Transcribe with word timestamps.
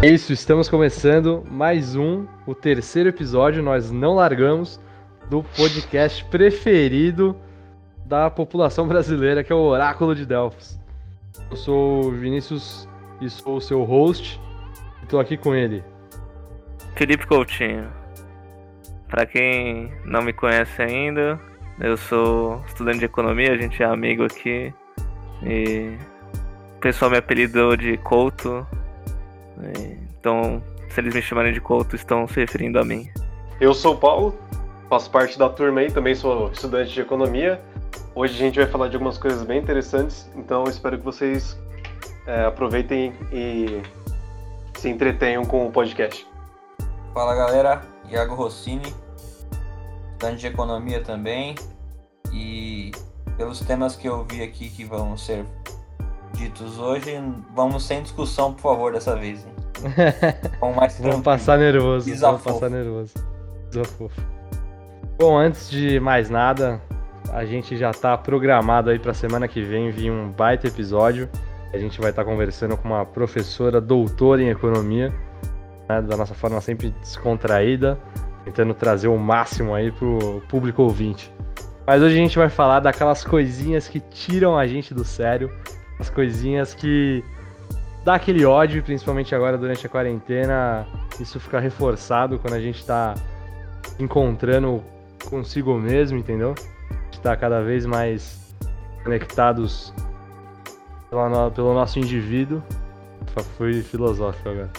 É 0.00 0.06
isso, 0.06 0.32
estamos 0.32 0.68
começando 0.68 1.42
mais 1.50 1.96
um, 1.96 2.24
o 2.46 2.54
terceiro 2.54 3.08
episódio, 3.08 3.60
nós 3.64 3.90
não 3.90 4.14
largamos, 4.14 4.80
do 5.28 5.42
podcast 5.42 6.24
preferido 6.26 7.36
da 8.06 8.30
população 8.30 8.86
brasileira, 8.88 9.42
que 9.42 9.52
é 9.52 9.56
o 9.56 9.58
Oráculo 9.58 10.14
de 10.14 10.24
Delfos. 10.24 10.78
Eu 11.50 11.56
sou 11.56 12.06
o 12.06 12.10
Vinícius 12.12 12.88
e 13.20 13.28
sou 13.28 13.56
o 13.56 13.60
seu 13.60 13.82
host, 13.82 14.40
estou 15.02 15.18
aqui 15.18 15.36
com 15.36 15.52
ele. 15.52 15.82
Felipe 16.94 17.26
Coutinho. 17.26 17.88
Para 19.08 19.26
quem 19.26 19.92
não 20.04 20.22
me 20.22 20.32
conhece 20.32 20.80
ainda, 20.80 21.40
eu 21.80 21.96
sou 21.96 22.62
estudante 22.68 23.00
de 23.00 23.06
economia, 23.06 23.52
a 23.52 23.56
gente 23.56 23.82
é 23.82 23.86
amigo 23.86 24.22
aqui. 24.22 24.72
E 25.42 25.98
o 26.76 26.80
pessoal 26.80 27.10
me 27.10 27.16
apelidou 27.16 27.76
de 27.76 27.96
Couto. 27.96 28.64
Então, 30.18 30.62
se 30.88 31.00
eles 31.00 31.14
me 31.14 31.22
chamarem 31.22 31.52
de 31.52 31.60
Couto, 31.60 31.96
estão 31.96 32.26
se 32.26 32.40
referindo 32.40 32.78
a 32.78 32.84
mim. 32.84 33.08
Eu 33.60 33.74
sou 33.74 33.94
o 33.94 33.98
Paulo, 33.98 34.38
faço 34.88 35.10
parte 35.10 35.38
da 35.38 35.48
turma 35.48 35.80
aí, 35.80 35.90
também 35.90 36.14
sou 36.14 36.50
estudante 36.50 36.92
de 36.92 37.00
economia. 37.00 37.60
Hoje 38.14 38.34
a 38.34 38.38
gente 38.38 38.58
vai 38.58 38.68
falar 38.68 38.88
de 38.88 38.96
algumas 38.96 39.18
coisas 39.18 39.44
bem 39.44 39.58
interessantes, 39.58 40.28
então 40.36 40.64
espero 40.64 40.98
que 40.98 41.04
vocês 41.04 41.58
é, 42.26 42.44
aproveitem 42.44 43.12
e 43.32 43.82
se 44.76 44.88
entretenham 44.88 45.44
com 45.44 45.66
o 45.66 45.72
podcast. 45.72 46.26
Fala 47.12 47.34
galera, 47.34 47.82
Iago 48.08 48.34
Rossini, 48.34 48.94
estudante 50.12 50.40
de 50.40 50.46
economia 50.46 51.00
também. 51.02 51.54
E 52.32 52.92
pelos 53.36 53.60
temas 53.60 53.96
que 53.96 54.08
eu 54.08 54.24
vi 54.24 54.42
aqui 54.42 54.68
que 54.68 54.84
vão 54.84 55.16
ser 55.16 55.44
ditos 56.38 56.78
hoje, 56.78 57.20
vamos 57.52 57.84
sem 57.84 58.00
discussão, 58.00 58.54
por 58.54 58.62
favor, 58.62 58.92
dessa 58.92 59.16
vez. 59.16 59.44
Hein? 59.44 59.52
Vamos, 60.60 60.76
mais 60.76 60.98
vamos 60.98 61.20
passar 61.20 61.56
nervoso. 61.56 62.12
Vamos 62.16 62.42
passar 62.42 62.68
nervoso. 62.68 63.14
Desafofo. 63.70 64.20
Bom, 65.16 65.38
antes 65.38 65.70
de 65.70 66.00
mais 66.00 66.28
nada, 66.28 66.80
a 67.32 67.44
gente 67.44 67.76
já 67.76 67.90
está 67.90 68.16
programado 68.16 68.90
aí 68.90 68.98
para 68.98 69.14
semana 69.14 69.46
que 69.46 69.62
vem 69.62 69.90
vir 69.90 70.10
um 70.10 70.30
baita 70.30 70.66
episódio. 70.66 71.28
A 71.72 71.78
gente 71.78 72.00
vai 72.00 72.10
estar 72.10 72.24
tá 72.24 72.30
conversando 72.30 72.76
com 72.76 72.88
uma 72.88 73.04
professora 73.04 73.80
doutora 73.80 74.42
em 74.42 74.48
economia, 74.48 75.14
né, 75.88 76.02
da 76.02 76.16
nossa 76.16 76.34
forma 76.34 76.60
sempre 76.60 76.90
descontraída, 77.00 77.98
tentando 78.44 78.74
trazer 78.74 79.08
o 79.08 79.16
máximo 79.16 79.74
aí 79.74 79.92
pro 79.92 80.42
público 80.48 80.82
ouvinte. 80.82 81.32
Mas 81.86 82.02
hoje 82.02 82.14
a 82.14 82.18
gente 82.18 82.36
vai 82.36 82.48
falar 82.48 82.80
daquelas 82.80 83.22
coisinhas 83.24 83.86
que 83.86 84.00
tiram 84.00 84.58
a 84.58 84.66
gente 84.66 84.92
do 84.92 85.04
sério, 85.04 85.50
as 85.98 86.08
coisinhas 86.10 86.74
que 86.74 87.24
dá 88.04 88.14
aquele 88.14 88.44
ódio, 88.44 88.82
principalmente 88.82 89.34
agora 89.34 89.58
durante 89.58 89.86
a 89.86 89.88
quarentena. 89.88 90.86
Isso 91.20 91.38
fica 91.40 91.58
reforçado 91.58 92.38
quando 92.38 92.54
a 92.54 92.60
gente 92.60 92.84
tá 92.84 93.14
encontrando 93.98 94.82
consigo 95.28 95.76
mesmo, 95.76 96.18
entendeu? 96.18 96.54
A 96.90 97.04
gente 97.06 97.20
tá 97.20 97.36
cada 97.36 97.62
vez 97.62 97.84
mais 97.84 98.54
conectados 99.02 99.92
pelo, 101.10 101.50
pelo 101.50 101.74
nosso 101.74 101.98
indivíduo. 101.98 102.62
Fui 103.56 103.82
filosófico 103.82 104.48
agora. 104.48 104.70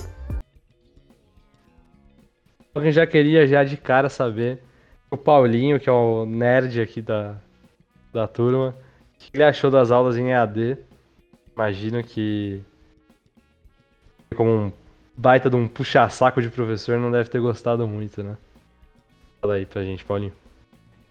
Alguém 2.74 2.92
já 2.92 3.06
queria 3.06 3.46
já 3.48 3.64
de 3.64 3.78
cara 3.78 4.10
saber 4.10 4.64
o 5.12 5.18
Paulinho, 5.18 5.80
que 5.80 5.90
é 5.90 5.92
o 5.92 6.26
nerd 6.26 6.80
aqui 6.80 7.02
da, 7.02 7.36
da 8.14 8.28
turma, 8.28 8.76
o 9.16 9.20
que 9.20 9.32
ele 9.34 9.44
achou 9.44 9.72
das 9.72 9.92
aulas 9.92 10.18
em 10.18 10.32
EAD? 10.32 10.78
Imagino 11.60 12.02
que 12.02 12.64
como 14.34 14.50
um 14.50 14.72
baita 15.18 15.50
de 15.50 15.58
um 15.58 15.68
puxa-saco 15.68 16.42
de 16.42 16.48
professor 16.48 16.98
não 16.98 17.12
deve 17.12 17.30
ter 17.30 17.42
gostado 17.42 17.86
muito, 17.86 18.24
né? 18.24 18.38
Fala 19.42 19.56
aí 19.56 19.66
pra 19.66 19.84
gente, 19.84 20.06
Paulinho. 20.06 20.32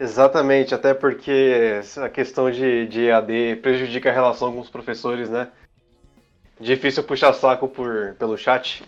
Exatamente, 0.00 0.74
até 0.74 0.94
porque 0.94 1.82
a 1.98 2.08
questão 2.08 2.50
de, 2.50 2.86
de 2.86 3.08
EAD 3.08 3.56
prejudica 3.56 4.08
a 4.08 4.12
relação 4.12 4.50
com 4.50 4.60
os 4.60 4.70
professores, 4.70 5.28
né? 5.28 5.48
Difícil 6.58 7.04
puxar 7.04 7.34
saco 7.34 7.68
por, 7.68 8.14
pelo 8.18 8.38
chat. 8.38 8.82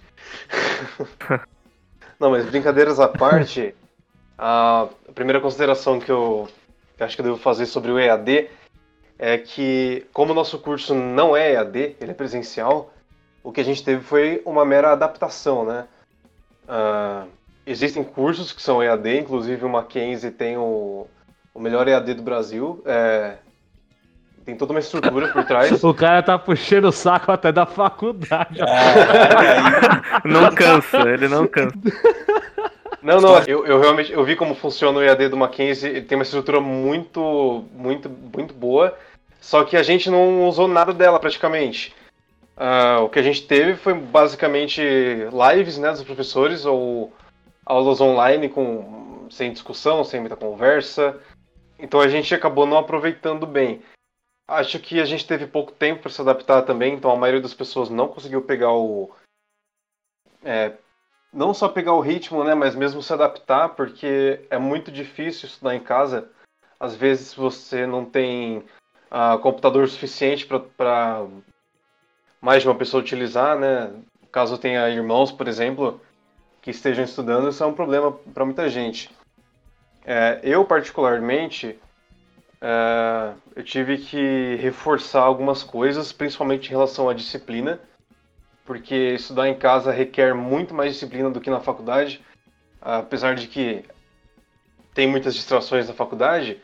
Não, 2.18 2.30
mas 2.30 2.46
brincadeiras 2.46 2.98
à 2.98 3.06
parte, 3.06 3.74
a 4.38 4.88
primeira 5.14 5.42
consideração 5.42 6.00
que 6.00 6.10
eu, 6.10 6.48
que 6.96 7.04
acho 7.04 7.16
que 7.16 7.20
eu 7.20 7.26
devo 7.26 7.36
fazer 7.36 7.66
sobre 7.66 7.90
o 7.90 7.98
EAD 7.98 8.48
é 9.22 9.36
que, 9.36 10.06
como 10.14 10.32
o 10.32 10.34
nosso 10.34 10.58
curso 10.58 10.94
não 10.94 11.36
é 11.36 11.52
EAD, 11.52 11.96
ele 12.00 12.12
é 12.12 12.14
presencial, 12.14 12.90
o 13.44 13.52
que 13.52 13.60
a 13.60 13.64
gente 13.64 13.84
teve 13.84 14.02
foi 14.02 14.40
uma 14.46 14.64
mera 14.64 14.92
adaptação, 14.92 15.62
né? 15.62 15.84
Uh, 16.66 17.28
existem 17.66 18.02
cursos 18.02 18.50
que 18.50 18.62
são 18.62 18.82
EAD, 18.82 19.18
inclusive 19.18 19.62
o 19.62 19.68
Mackenzie 19.68 20.30
tem 20.30 20.56
o, 20.56 21.06
o 21.52 21.60
melhor 21.60 21.86
EAD 21.86 22.14
do 22.14 22.22
Brasil. 22.22 22.82
É, 22.86 23.34
tem 24.46 24.56
toda 24.56 24.72
uma 24.72 24.80
estrutura 24.80 25.28
por 25.28 25.44
trás. 25.44 25.70
o 25.84 25.92
cara 25.92 26.22
tá 26.22 26.38
puxando 26.38 26.86
o 26.86 26.92
saco 26.92 27.30
até 27.30 27.52
da 27.52 27.66
faculdade. 27.66 28.58
É, 28.62 30.26
não 30.26 30.50
cansa, 30.54 30.98
ele 31.10 31.28
não 31.28 31.46
cansa. 31.46 31.76
Não, 33.02 33.20
não, 33.20 33.38
eu, 33.40 33.66
eu 33.66 33.80
realmente 33.80 34.12
eu 34.12 34.24
vi 34.24 34.36
como 34.36 34.54
funciona 34.54 34.98
o 34.98 35.02
EAD 35.02 35.28
do 35.28 35.36
Mackenzie, 35.36 35.90
ele 35.90 36.02
tem 36.02 36.16
uma 36.16 36.24
estrutura 36.24 36.60
muito, 36.60 37.64
muito, 37.74 38.10
muito 38.10 38.52
boa, 38.52 38.94
só 39.40 39.64
que 39.64 39.76
a 39.76 39.82
gente 39.82 40.10
não 40.10 40.46
usou 40.46 40.68
nada 40.68 40.92
dela 40.92 41.18
praticamente. 41.18 41.94
Uh, 42.56 43.04
o 43.04 43.08
que 43.08 43.18
a 43.18 43.22
gente 43.22 43.46
teve 43.46 43.74
foi 43.74 43.94
basicamente 43.94 44.82
lives 44.82 45.78
né, 45.78 45.90
dos 45.90 46.02
professores 46.02 46.66
ou 46.66 47.10
aulas 47.64 48.00
online 48.00 48.50
com, 48.50 49.26
sem 49.30 49.50
discussão, 49.50 50.04
sem 50.04 50.20
muita 50.20 50.36
conversa. 50.36 51.18
Então 51.78 52.00
a 52.00 52.08
gente 52.08 52.34
acabou 52.34 52.66
não 52.66 52.76
aproveitando 52.76 53.46
bem. 53.46 53.82
Acho 54.46 54.78
que 54.78 55.00
a 55.00 55.04
gente 55.04 55.26
teve 55.26 55.46
pouco 55.46 55.72
tempo 55.72 56.02
para 56.02 56.10
se 56.10 56.20
adaptar 56.20 56.62
também, 56.62 56.94
então 56.94 57.10
a 57.10 57.16
maioria 57.16 57.40
das 57.40 57.54
pessoas 57.54 57.88
não 57.88 58.08
conseguiu 58.08 58.42
pegar 58.42 58.72
o. 58.72 59.10
É, 60.42 60.72
não 61.32 61.54
só 61.54 61.68
pegar 61.68 61.94
o 61.94 62.00
ritmo, 62.00 62.42
né, 62.44 62.54
mas 62.54 62.74
mesmo 62.74 63.02
se 63.02 63.12
adaptar, 63.12 63.70
porque 63.70 64.44
é 64.50 64.58
muito 64.58 64.90
difícil 64.90 65.48
estudar 65.48 65.74
em 65.74 65.80
casa. 65.80 66.30
Às 66.78 66.94
vezes 66.94 67.32
você 67.32 67.86
não 67.86 68.04
tem 68.04 68.64
uh, 69.10 69.38
computador 69.38 69.88
suficiente 69.88 70.46
para 70.76 71.26
mais 72.40 72.62
de 72.62 72.68
uma 72.68 72.74
pessoa 72.74 73.02
utilizar, 73.02 73.58
né? 73.58 73.90
Caso 74.32 74.56
tenha 74.56 74.88
irmãos, 74.88 75.32
por 75.32 75.48
exemplo, 75.48 76.00
que 76.62 76.70
estejam 76.70 77.04
estudando, 77.04 77.48
isso 77.48 77.62
é 77.62 77.66
um 77.66 77.74
problema 77.74 78.12
para 78.12 78.44
muita 78.44 78.68
gente. 78.68 79.10
É, 80.04 80.40
eu, 80.42 80.64
particularmente, 80.64 81.78
é, 82.60 83.32
eu 83.56 83.62
tive 83.62 83.98
que 83.98 84.56
reforçar 84.56 85.22
algumas 85.22 85.62
coisas, 85.62 86.12
principalmente 86.12 86.68
em 86.68 86.70
relação 86.70 87.08
à 87.08 87.14
disciplina, 87.14 87.80
porque 88.64 88.94
estudar 88.94 89.48
em 89.48 89.54
casa 89.54 89.90
requer 89.90 90.34
muito 90.34 90.72
mais 90.72 90.92
disciplina 90.92 91.30
do 91.30 91.40
que 91.40 91.50
na 91.50 91.60
faculdade, 91.60 92.24
apesar 92.80 93.34
de 93.34 93.48
que 93.48 93.84
tem 94.94 95.08
muitas 95.08 95.34
distrações 95.34 95.88
na 95.88 95.94
faculdade. 95.94 96.60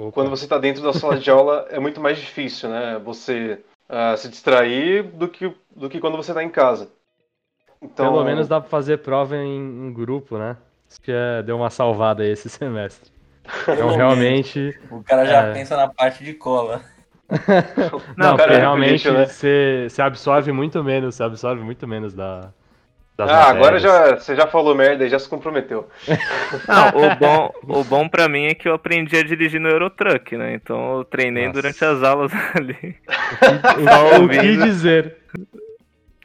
Opa. 0.00 0.12
Quando 0.12 0.30
você 0.30 0.44
está 0.44 0.56
dentro 0.56 0.82
da 0.82 0.94
sala 0.94 1.18
de 1.18 1.30
aula 1.30 1.66
é 1.68 1.78
muito 1.78 2.00
mais 2.00 2.18
difícil, 2.18 2.70
né? 2.70 2.98
Você 3.04 3.60
uh, 3.88 4.16
se 4.16 4.30
distrair 4.30 5.02
do 5.02 5.28
que, 5.28 5.54
do 5.76 5.90
que 5.90 6.00
quando 6.00 6.16
você 6.16 6.30
está 6.30 6.42
em 6.42 6.48
casa. 6.48 6.90
Então... 7.82 8.10
Pelo 8.10 8.24
menos 8.24 8.48
dá 8.48 8.60
para 8.60 8.70
fazer 8.70 8.98
prova 8.98 9.36
em, 9.36 9.58
em, 9.58 9.92
grupo, 9.92 10.38
né? 10.38 10.56
Isso 10.88 11.00
que 11.02 11.12
é, 11.12 11.42
deu 11.42 11.56
uma 11.56 11.68
salvada 11.68 12.22
aí 12.22 12.30
esse 12.30 12.48
semestre. 12.50 13.10
Então, 13.62 13.88
realmente. 13.94 14.78
O 14.90 15.02
cara 15.02 15.26
já 15.26 15.48
é... 15.48 15.52
pensa 15.52 15.76
na 15.76 15.88
parte 15.88 16.24
de 16.24 16.32
cola. 16.32 16.80
Não, 18.16 18.30
Não 18.30 18.36
cara, 18.36 18.48
porque 18.48 18.58
realmente 18.58 19.10
né? 19.10 19.26
você, 19.26 19.86
você 19.88 20.02
absorve 20.02 20.50
muito 20.50 20.82
menos, 20.82 21.14
você 21.14 21.22
absorve 21.22 21.62
muito 21.62 21.86
menos 21.86 22.12
da, 22.12 22.52
ah, 23.24 23.26
matérias. 23.26 23.56
agora 23.56 23.78
já, 23.78 24.16
você 24.16 24.36
já 24.36 24.46
falou 24.46 24.74
merda 24.74 25.04
e 25.04 25.08
já 25.08 25.18
se 25.18 25.28
comprometeu. 25.28 25.88
Não, 26.68 26.88
o 26.88 27.16
bom, 27.16 27.80
o 27.80 27.84
bom 27.84 28.08
pra 28.08 28.28
mim 28.28 28.46
é 28.46 28.54
que 28.54 28.68
eu 28.68 28.74
aprendi 28.74 29.16
a 29.16 29.22
dirigir 29.22 29.60
no 29.60 29.68
Eurotruck, 29.68 30.36
né? 30.36 30.54
Então 30.54 30.98
eu 30.98 31.04
treinei 31.04 31.46
Nossa. 31.46 31.60
durante 31.60 31.84
as 31.84 32.02
aulas 32.02 32.32
ali. 32.54 32.96
o 34.22 34.28
que 34.28 34.56
dizer? 34.56 35.16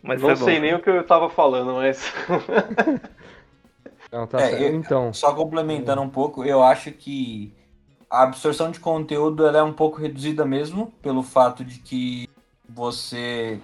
Mas 0.02 0.22
Não 0.22 0.36
sei 0.36 0.60
nem 0.60 0.76
o 0.76 0.80
que 0.80 0.90
eu 0.90 1.04
tava 1.04 1.30
falando, 1.30 1.74
mas. 1.74 2.14
Não, 4.12 4.28
tá 4.28 4.42
é, 4.42 4.64
eu, 4.64 4.76
então. 4.76 5.12
Só 5.12 5.34
complementando 5.34 6.02
um 6.02 6.10
pouco, 6.10 6.46
eu 6.46 6.64
acho 6.64 6.92
que 6.92 7.54
a 8.10 8.24
absorção 8.24 8.72
de 8.72 8.80
conteúdo 8.80 9.46
ela 9.46 9.58
é 9.58 9.64
um 9.64 9.74
pouco 9.74 10.00
reduzida 10.00 10.46
mesmo, 10.46 10.94
pelo 11.02 11.24
fato 11.24 11.66
de 11.66 11.80
que 11.80 12.30
você 12.70 13.60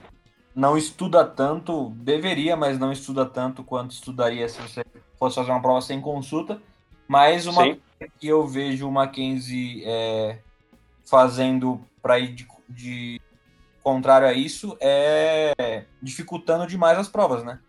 não 0.55 0.77
estuda 0.77 1.25
tanto, 1.25 1.89
deveria, 1.95 2.55
mas 2.55 2.77
não 2.77 2.91
estuda 2.91 3.25
tanto 3.25 3.63
quanto 3.63 3.91
estudaria 3.91 4.47
se 4.49 4.61
você 4.61 4.83
fosse 5.17 5.35
fazer 5.35 5.51
uma 5.51 5.61
prova 5.61 5.81
sem 5.81 6.01
consulta. 6.01 6.61
Mas 7.07 7.45
uma 7.45 7.63
Sim. 7.63 7.81
que 8.19 8.27
eu 8.27 8.47
vejo 8.47 8.87
o 8.87 8.91
Mackenzie 8.91 9.83
é, 9.85 10.39
fazendo 11.05 11.81
para 12.01 12.19
ir 12.19 12.33
de, 12.33 12.47
de, 12.69 13.21
contrário 13.83 14.27
a 14.27 14.33
isso 14.33 14.77
é 14.79 15.85
dificultando 16.01 16.67
demais 16.67 16.97
as 16.97 17.07
provas, 17.07 17.43
né? 17.43 17.59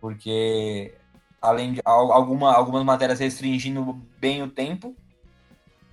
Porque 0.00 0.94
além 1.40 1.74
de 1.74 1.80
alguma, 1.84 2.54
algumas 2.54 2.84
matérias 2.84 3.18
restringindo 3.18 4.00
bem 4.18 4.42
o 4.42 4.48
tempo. 4.48 4.96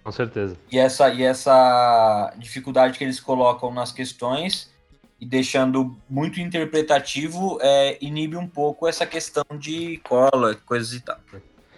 Com 0.04 0.12
certeza. 0.12 0.58
E 0.72 0.78
essa, 0.78 1.10
e 1.10 1.24
essa 1.24 2.34
dificuldade 2.38 2.98
que 2.98 3.04
eles 3.04 3.20
colocam 3.20 3.74
nas 3.74 3.92
questões 3.92 4.72
e 5.20 5.26
deixando 5.26 5.98
muito 6.10 6.40
interpretativo 6.40 7.58
é, 7.62 7.98
inibe 8.02 8.38
um 8.38 8.48
pouco 8.48 8.88
essa 8.88 9.06
questão 9.06 9.44
de 9.58 10.00
cola, 10.04 10.56
coisas 10.66 10.94
e 10.94 11.02
tal. 11.02 11.18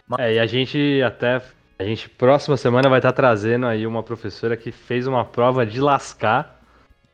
Mas... 0.08 0.20
É, 0.20 0.34
e 0.34 0.40
a 0.40 0.46
gente 0.46 1.02
até. 1.06 1.42
A 1.78 1.84
gente 1.84 2.10
próxima 2.10 2.58
semana 2.58 2.90
vai 2.90 3.00
estar 3.00 3.14
trazendo 3.14 3.66
aí 3.66 3.88
uma 3.88 4.04
professora 4.04 4.58
que 4.58 4.70
fez 4.70 5.08
uma 5.08 5.24
prova 5.24 5.66
de 5.66 5.80
lascar. 5.80 6.60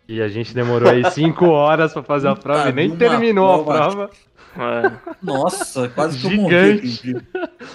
E 0.08 0.22
a 0.22 0.28
gente 0.28 0.54
demorou 0.54 0.90
aí 0.90 1.04
cinco 1.12 1.48
horas 1.50 1.94
para 1.94 2.04
fazer 2.04 2.28
a 2.28 2.36
prova 2.36 2.70
e 2.70 2.74
nem 2.74 2.96
terminou 2.96 3.64
prova. 3.64 3.74
a 3.74 3.90
prova. 3.90 4.10
É. 4.58 5.16
Nossa, 5.22 5.90
quase 5.90 6.18
que 6.18 6.30
Gigante. 6.30 7.08
eu 7.08 7.14
morri. 7.14 7.28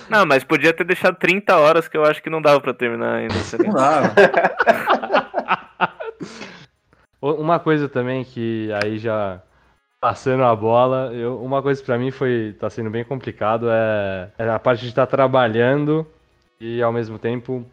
Não, 0.09 0.27
mas 0.27 0.43
podia 0.43 0.73
ter 0.73 0.85
deixado 0.85 1.17
30 1.17 1.57
horas 1.57 1.87
que 1.87 1.97
eu 1.97 2.05
acho 2.05 2.23
que 2.23 2.31
não 2.31 2.41
dava 2.41 2.61
para 2.61 2.73
terminar 2.73 3.17
ainda. 3.17 3.35
Não 3.65 3.73
dava. 3.73 4.15
Uma 7.21 7.59
coisa 7.59 7.89
também 7.89 8.25
que 8.25 8.71
aí 8.73 8.99
já 8.99 9.43
passando 10.01 10.43
a 10.43 10.57
bola, 10.57 11.13
eu, 11.13 11.43
uma 11.43 11.61
coisa 11.63 11.83
para 11.83 11.99
mim 11.99 12.11
foi 12.11 12.57
tá 12.59 12.71
sendo 12.71 12.89
bem 12.89 13.05
complicado 13.05 13.67
é, 13.71 14.31
é 14.39 14.49
a 14.49 14.59
parte 14.59 14.81
de 14.81 14.89
estar 14.89 15.07
tá 15.07 15.11
trabalhando 15.11 16.07
e 16.59 16.83
ao 16.83 16.93
mesmo 16.93 17.19
tempo 17.19 17.65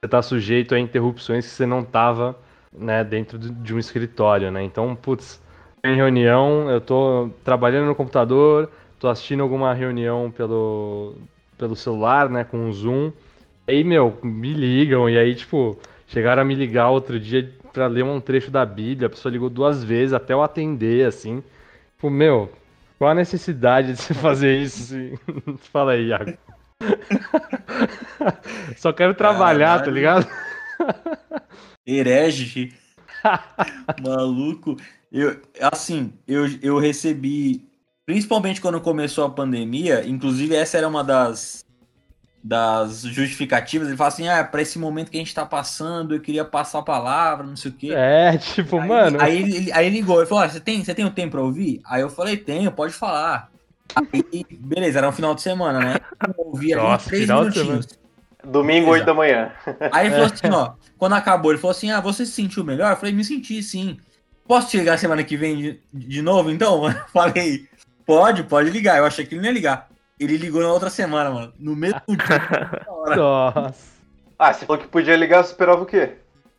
você 0.00 0.08
tá 0.08 0.22
sujeito 0.22 0.74
a 0.74 0.78
interrupções 0.78 1.44
que 1.44 1.50
você 1.50 1.66
não 1.66 1.82
tava, 1.84 2.38
né, 2.72 3.02
dentro 3.02 3.36
de 3.38 3.74
um 3.74 3.78
escritório, 3.80 4.50
né? 4.52 4.62
Então, 4.62 4.94
putz, 4.94 5.42
em 5.84 5.96
reunião, 5.96 6.70
eu 6.70 6.80
tô 6.80 7.30
trabalhando 7.44 7.86
no 7.86 7.94
computador, 7.96 8.70
tô 9.00 9.08
assistindo 9.08 9.42
alguma 9.42 9.74
reunião 9.74 10.30
pelo 10.30 11.16
pelo 11.58 11.74
celular, 11.74 12.28
né, 12.30 12.44
com 12.44 12.68
o 12.68 12.72
Zoom. 12.72 13.10
Aí, 13.66 13.82
meu, 13.82 14.16
me 14.22 14.52
ligam 14.54 15.10
e 15.10 15.18
aí, 15.18 15.34
tipo, 15.34 15.76
chegaram 16.06 16.42
a 16.42 16.44
me 16.44 16.54
ligar 16.54 16.90
outro 16.90 17.18
dia 17.18 17.52
para 17.78 17.86
ler 17.86 18.02
um 18.02 18.20
trecho 18.20 18.50
da 18.50 18.66
Bíblia, 18.66 19.06
a 19.06 19.10
pessoa 19.10 19.30
ligou 19.30 19.48
duas 19.48 19.84
vezes 19.84 20.12
até 20.12 20.32
eu 20.32 20.42
atender, 20.42 21.06
assim. 21.06 21.44
Tipo, 21.94 22.10
meu, 22.10 22.50
qual 22.98 23.12
a 23.12 23.14
necessidade 23.14 23.92
de 23.92 24.02
você 24.02 24.14
fazer 24.18 24.60
isso? 24.60 24.82
Assim? 24.82 25.16
Fala 25.72 25.92
aí, 25.92 26.08
Iago. 26.08 26.36
Só 28.76 28.92
quero 28.92 29.14
trabalhar, 29.14 29.78
Caralho. 29.78 29.84
tá 29.84 29.90
ligado? 29.92 30.26
Herege. 31.86 32.74
Maluco. 34.02 34.76
Eu, 35.12 35.40
assim, 35.60 36.12
eu, 36.26 36.46
eu 36.60 36.78
recebi, 36.80 37.64
principalmente 38.04 38.60
quando 38.60 38.80
começou 38.80 39.24
a 39.24 39.30
pandemia, 39.30 40.04
inclusive 40.04 40.56
essa 40.56 40.78
era 40.78 40.88
uma 40.88 41.04
das 41.04 41.64
das 42.42 43.02
justificativas, 43.02 43.88
ele 43.88 43.96
fala 43.96 44.08
assim, 44.08 44.28
ah, 44.28 44.44
pra 44.44 44.62
esse 44.62 44.78
momento 44.78 45.10
que 45.10 45.16
a 45.16 45.20
gente 45.20 45.34
tá 45.34 45.44
passando, 45.44 46.14
eu 46.14 46.20
queria 46.20 46.44
passar 46.44 46.78
a 46.78 46.82
palavra, 46.82 47.46
não 47.46 47.56
sei 47.56 47.70
o 47.70 47.74
quê. 47.74 47.90
É, 47.92 48.36
tipo, 48.38 48.78
aí, 48.78 48.88
mano... 48.88 49.18
Aí, 49.20 49.42
ele, 49.42 49.72
aí 49.72 49.86
ele 49.86 49.96
ligou, 49.96 50.18
ele 50.18 50.26
falou, 50.26 50.44
ah, 50.44 50.48
você 50.48 50.60
tem, 50.60 50.82
você 50.82 50.94
tem 50.94 51.04
um 51.04 51.10
tempo 51.10 51.32
pra 51.32 51.42
ouvir? 51.42 51.80
Aí 51.84 52.00
eu 52.00 52.08
falei, 52.08 52.36
tenho, 52.36 52.70
pode 52.70 52.92
falar. 52.92 53.50
Aí, 53.94 54.44
beleza, 54.50 54.98
era 54.98 55.08
um 55.08 55.12
final 55.12 55.34
de 55.34 55.42
semana, 55.42 55.80
né? 55.80 55.96
Eu 56.26 56.34
ouvi 56.46 56.74
ali 56.74 56.98
três 57.04 57.28
minutinhos. 57.28 57.88
Domingo, 58.44 58.90
oito 58.90 59.04
da 59.04 59.14
manhã. 59.14 59.52
Aí 59.92 60.06
ele 60.06 60.14
falou 60.14 60.32
assim, 60.32 60.50
ó, 60.50 60.72
quando 60.96 61.14
acabou, 61.14 61.50
ele 61.50 61.60
falou 61.60 61.72
assim, 61.72 61.90
ah, 61.90 62.00
você 62.00 62.24
se 62.24 62.32
sentiu 62.32 62.64
melhor? 62.64 62.92
Eu 62.92 62.96
falei, 62.96 63.14
me 63.14 63.24
senti, 63.24 63.62
sim. 63.62 63.98
Posso 64.46 64.70
te 64.70 64.78
ligar 64.78 64.98
semana 64.98 65.24
que 65.24 65.36
vem 65.36 65.56
de, 65.56 65.80
de 65.92 66.22
novo, 66.22 66.50
então? 66.50 66.86
Eu 66.88 66.94
falei, 67.12 67.68
pode, 68.06 68.44
pode 68.44 68.70
ligar. 68.70 68.96
Eu 68.96 69.04
achei 69.04 69.26
que 69.26 69.34
ele 69.34 69.42
não 69.42 69.48
ia 69.48 69.54
ligar. 69.54 69.88
Ele 70.18 70.36
ligou 70.36 70.62
na 70.62 70.72
outra 70.72 70.90
semana, 70.90 71.30
mano. 71.30 71.52
No 71.58 71.76
mesmo 71.76 72.00
dia. 72.08 73.16
Nossa. 73.16 73.98
Ah, 74.38 74.52
você 74.52 74.66
falou 74.66 74.82
que 74.82 74.88
podia 74.88 75.16
ligar, 75.16 75.42
você 75.42 75.50
esperava 75.50 75.82
o 75.82 75.86
quê? 75.86 76.12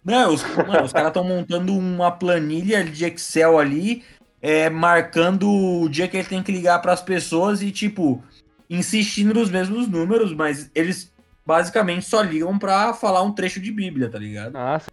Não, 0.03 0.33
os, 0.33 0.43
mano, 0.55 0.83
os 0.83 0.93
caras 0.93 1.09
estão 1.09 1.23
montando 1.23 1.77
uma 1.77 2.11
planilha 2.11 2.83
de 2.83 3.05
Excel 3.05 3.59
ali, 3.59 4.03
é, 4.41 4.69
marcando 4.69 5.49
o 5.49 5.89
dia 5.89 6.07
que 6.07 6.17
ele 6.17 6.27
tem 6.27 6.41
que 6.41 6.51
ligar 6.51 6.81
para 6.81 6.93
as 6.93 7.01
pessoas 7.01 7.61
e, 7.61 7.71
tipo, 7.71 8.23
insistindo 8.69 9.33
nos 9.33 9.49
mesmos 9.49 9.87
números, 9.87 10.33
mas 10.33 10.71
eles 10.73 11.13
basicamente 11.45 12.05
só 12.05 12.21
ligam 12.21 12.57
para 12.57 12.93
falar 12.93 13.21
um 13.23 13.31
trecho 13.31 13.59
de 13.59 13.71
Bíblia, 13.71 14.09
tá 14.09 14.19
ligado? 14.19 14.53
Nossa. 14.53 14.89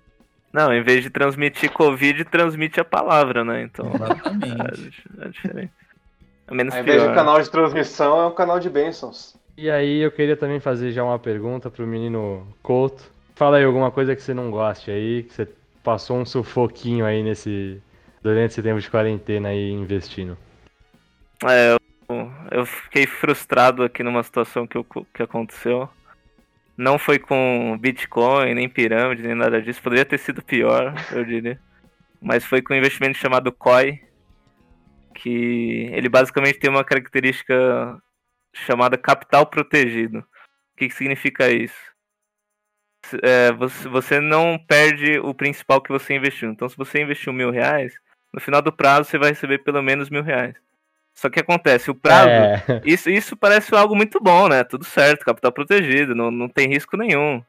Não, 0.52 0.72
em 0.72 0.82
vez 0.82 1.02
de 1.02 1.10
transmitir 1.10 1.70
Covid, 1.70 2.24
transmite 2.24 2.80
a 2.80 2.84
palavra, 2.84 3.44
né? 3.44 3.62
Então. 3.62 3.92
Exatamente. 3.94 5.04
É, 5.20 5.26
é 5.26 5.28
diferente. 5.28 5.72
É 6.48 6.54
menos 6.54 6.74
Ao 6.74 6.80
invés 6.80 7.02
pior. 7.02 7.08
de 7.08 7.14
canal 7.14 7.42
de 7.42 7.50
transmissão, 7.50 8.20
é 8.20 8.26
um 8.26 8.34
canal 8.34 8.60
de 8.60 8.70
bênçãos. 8.70 9.36
E 9.56 9.70
aí 9.70 10.00
eu 10.00 10.12
queria 10.12 10.36
também 10.36 10.60
fazer 10.60 10.92
já 10.92 11.02
uma 11.02 11.18
pergunta 11.18 11.70
pro 11.70 11.86
menino 11.86 12.46
Couto. 12.62 13.10
Fala 13.34 13.56
aí 13.56 13.64
alguma 13.64 13.90
coisa 13.90 14.14
que 14.14 14.22
você 14.22 14.34
não 14.34 14.50
goste 14.50 14.90
aí, 14.90 15.22
que 15.24 15.32
você 15.32 15.48
passou 15.82 16.18
um 16.18 16.24
sufoquinho 16.24 17.04
aí 17.04 17.22
nesse. 17.22 17.80
durante 18.22 18.52
esse 18.52 18.62
tempo 18.62 18.80
de 18.80 18.90
quarentena 18.90 19.48
aí 19.48 19.70
investindo. 19.70 20.36
É, 21.44 21.72
eu, 22.08 22.32
eu 22.50 22.66
fiquei 22.66 23.06
frustrado 23.06 23.82
aqui 23.82 24.02
numa 24.02 24.22
situação 24.22 24.66
que, 24.66 24.76
eu, 24.76 24.86
que 25.14 25.22
aconteceu. 25.22 25.88
Não 26.76 26.98
foi 26.98 27.18
com 27.18 27.76
Bitcoin, 27.80 28.54
nem 28.54 28.68
pirâmide, 28.68 29.22
nem 29.22 29.34
nada 29.34 29.60
disso. 29.62 29.82
Poderia 29.82 30.04
ter 30.04 30.18
sido 30.18 30.42
pior, 30.42 30.94
eu 31.12 31.24
diria. 31.24 31.58
Mas 32.20 32.44
foi 32.44 32.60
com 32.60 32.74
um 32.74 32.76
investimento 32.76 33.16
chamado 33.16 33.50
COI, 33.52 34.00
que 35.16 35.88
ele 35.92 36.08
basicamente 36.08 36.58
tem 36.58 36.70
uma 36.70 36.84
característica 36.84 37.98
chamada 38.52 38.96
capital 38.98 39.46
protegido. 39.46 40.18
O 40.18 40.24
que, 40.76 40.88
que 40.88 40.94
significa 40.94 41.50
isso? 41.50 41.74
É, 43.22 43.52
você, 43.52 44.20
não 44.20 44.58
perde 44.58 45.18
o 45.20 45.32
principal 45.32 45.80
que 45.80 45.90
você 45.90 46.14
investiu. 46.14 46.50
Então, 46.50 46.68
se 46.68 46.76
você 46.76 47.00
investiu 47.00 47.32
mil 47.32 47.50
reais, 47.50 47.94
no 48.32 48.40
final 48.40 48.60
do 48.60 48.72
prazo 48.72 49.08
você 49.08 49.18
vai 49.18 49.30
receber 49.30 49.58
pelo 49.58 49.82
menos 49.82 50.10
mil 50.10 50.22
reais. 50.22 50.54
Só 51.14 51.30
que 51.30 51.40
acontece, 51.40 51.90
o 51.90 51.94
prazo. 51.94 52.28
É. 52.28 52.82
Isso, 52.84 53.08
isso 53.08 53.36
parece 53.36 53.74
algo 53.74 53.96
muito 53.96 54.20
bom, 54.20 54.48
né? 54.48 54.62
Tudo 54.64 54.84
certo, 54.84 55.24
capital 55.24 55.50
protegido, 55.50 56.14
não, 56.14 56.30
não 56.30 56.48
tem 56.48 56.68
risco 56.68 56.94
nenhum. 56.96 57.42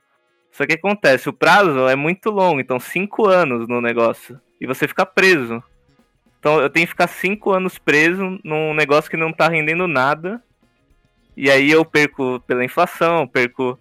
Só 0.52 0.66
que 0.66 0.74
acontece, 0.74 1.28
o 1.28 1.34
prazo 1.34 1.88
é 1.90 1.96
muito 1.96 2.30
longo, 2.30 2.62
então 2.62 2.80
cinco 2.80 3.28
anos 3.28 3.68
no 3.68 3.82
negócio. 3.82 4.40
E 4.62 4.66
você 4.66 4.88
fica 4.88 5.06
preso. 5.06 5.62
Então 6.48 6.62
eu 6.62 6.70
tenho 6.70 6.86
que 6.86 6.92
ficar 6.92 7.08
cinco 7.08 7.52
anos 7.52 7.78
preso 7.78 8.40
num 8.42 8.74
negócio 8.74 9.12
que 9.12 9.18
não 9.18 9.34
tá 9.34 9.50
rendendo 9.50 9.86
nada. 9.86 10.42
E 11.36 11.52
aí 11.52 11.70
eu 11.70 11.84
perco 11.84 12.42
pela 12.48 12.64
inflação, 12.64 13.28
perco 13.28 13.78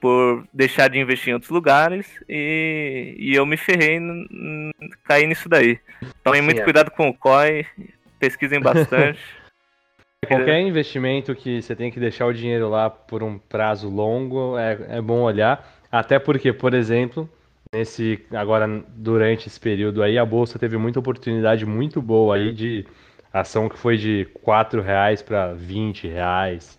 por 0.00 0.44
deixar 0.52 0.88
de 0.88 0.98
investir 0.98 1.30
em 1.30 1.34
outros 1.34 1.52
lugares 1.52 2.08
e, 2.28 3.14
e 3.16 3.36
eu 3.36 3.46
me 3.46 3.56
ferrei, 3.56 4.00
caí 5.04 5.28
nisso 5.28 5.48
daí. 5.48 5.78
Tomem 6.24 6.42
muito 6.42 6.60
é. 6.60 6.64
cuidado 6.64 6.90
com 6.90 7.08
o 7.08 7.14
COI, 7.14 7.64
pesquisem 8.18 8.60
bastante. 8.60 9.20
Qualquer 10.26 10.60
investimento 10.60 11.36
que 11.36 11.62
você 11.62 11.76
tem 11.76 11.88
que 11.88 12.00
deixar 12.00 12.26
o 12.26 12.34
dinheiro 12.34 12.68
lá 12.68 12.90
por 12.90 13.22
um 13.22 13.38
prazo 13.38 13.88
longo 13.88 14.58
é, 14.58 14.76
é 14.88 15.00
bom 15.00 15.20
olhar. 15.20 15.72
Até 15.90 16.18
porque, 16.18 16.52
por 16.52 16.74
exemplo, 16.74 17.30
nesse 17.72 18.24
agora 18.32 18.66
durante 18.96 19.48
esse 19.48 19.60
período 19.60 20.02
aí 20.02 20.18
a 20.18 20.24
bolsa 20.24 20.58
teve 20.58 20.76
muita 20.76 20.98
oportunidade 20.98 21.66
muito 21.66 22.00
boa 22.00 22.36
aí 22.36 22.52
de 22.52 22.86
ação 23.32 23.68
que 23.68 23.78
foi 23.78 23.96
de 23.96 24.26
quatro 24.42 24.80
reais 24.80 25.22
para 25.22 25.52
20 25.52 26.08
reais. 26.08 26.78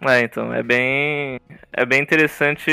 É, 0.00 0.22
então 0.22 0.52
é 0.52 0.62
bem 0.62 1.40
é 1.72 1.86
bem 1.86 2.02
interessante 2.02 2.70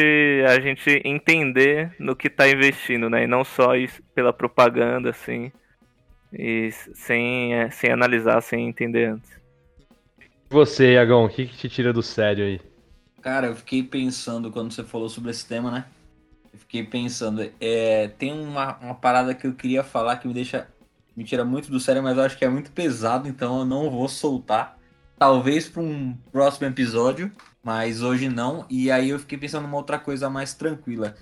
a 0.48 0.60
gente 0.60 1.02
entender 1.06 1.94
no 2.00 2.16
que 2.16 2.28
está 2.28 2.48
investindo, 2.50 3.10
né? 3.10 3.24
E 3.24 3.28
não 3.28 3.44
só 3.44 3.76
isso 3.76 4.02
pela 4.14 4.34
propaganda 4.34 5.10
assim, 5.10 5.52
e 6.34 6.72
sem 6.72 7.54
é, 7.54 7.70
sem 7.70 7.92
analisar, 7.92 8.42
sem 8.42 8.68
entender 8.68 9.06
antes. 9.06 9.40
Você, 10.50 10.94
Iagão, 10.94 11.26
o 11.26 11.30
que, 11.30 11.46
que 11.46 11.56
te 11.56 11.70
tira 11.70 11.94
do 11.94 12.04
sério 12.04 12.44
aí? 12.44 12.60
Cara, 13.22 13.48
eu 13.48 13.56
fiquei 13.56 13.84
pensando 13.84 14.52
quando 14.52 14.74
você 14.74 14.84
falou 14.84 15.08
sobre 15.08 15.32
esse 15.32 15.48
tema, 15.48 15.72
né? 15.72 15.86
Fiquei 16.60 16.84
pensando, 16.84 17.50
é, 17.60 18.08
tem 18.18 18.34
uma, 18.34 18.78
uma 18.78 18.96
parada 18.96 19.34
que 19.34 19.48
eu 19.48 19.54
queria 19.54 19.84
falar 19.84 20.18
que 20.18 20.28
me 20.28 20.34
deixa. 20.34 20.68
Me 21.16 21.26
tira 21.26 21.44
muito 21.44 21.70
do 21.70 21.80
sério, 21.80 22.02
mas 22.02 22.18
eu 22.18 22.24
acho 22.24 22.38
que 22.38 22.46
é 22.46 22.50
muito 22.50 22.72
pesado, 22.72 23.28
então 23.28 23.60
eu 23.60 23.66
não 23.66 23.90
vou 23.90 24.08
soltar. 24.08 24.78
Talvez 25.20 25.68
para 25.68 25.82
um 25.82 26.16
próximo 26.32 26.68
episódio, 26.68 27.30
mas 27.62 28.02
hoje 28.02 28.30
não. 28.30 28.66
E 28.70 28.90
aí 28.90 29.10
eu 29.10 29.20
fiquei 29.20 29.38
pensando 29.38 29.64
numa 29.64 29.78
outra 29.78 30.00
coisa 30.00 30.30
mais 30.30 30.54
tranquila. 30.54 31.16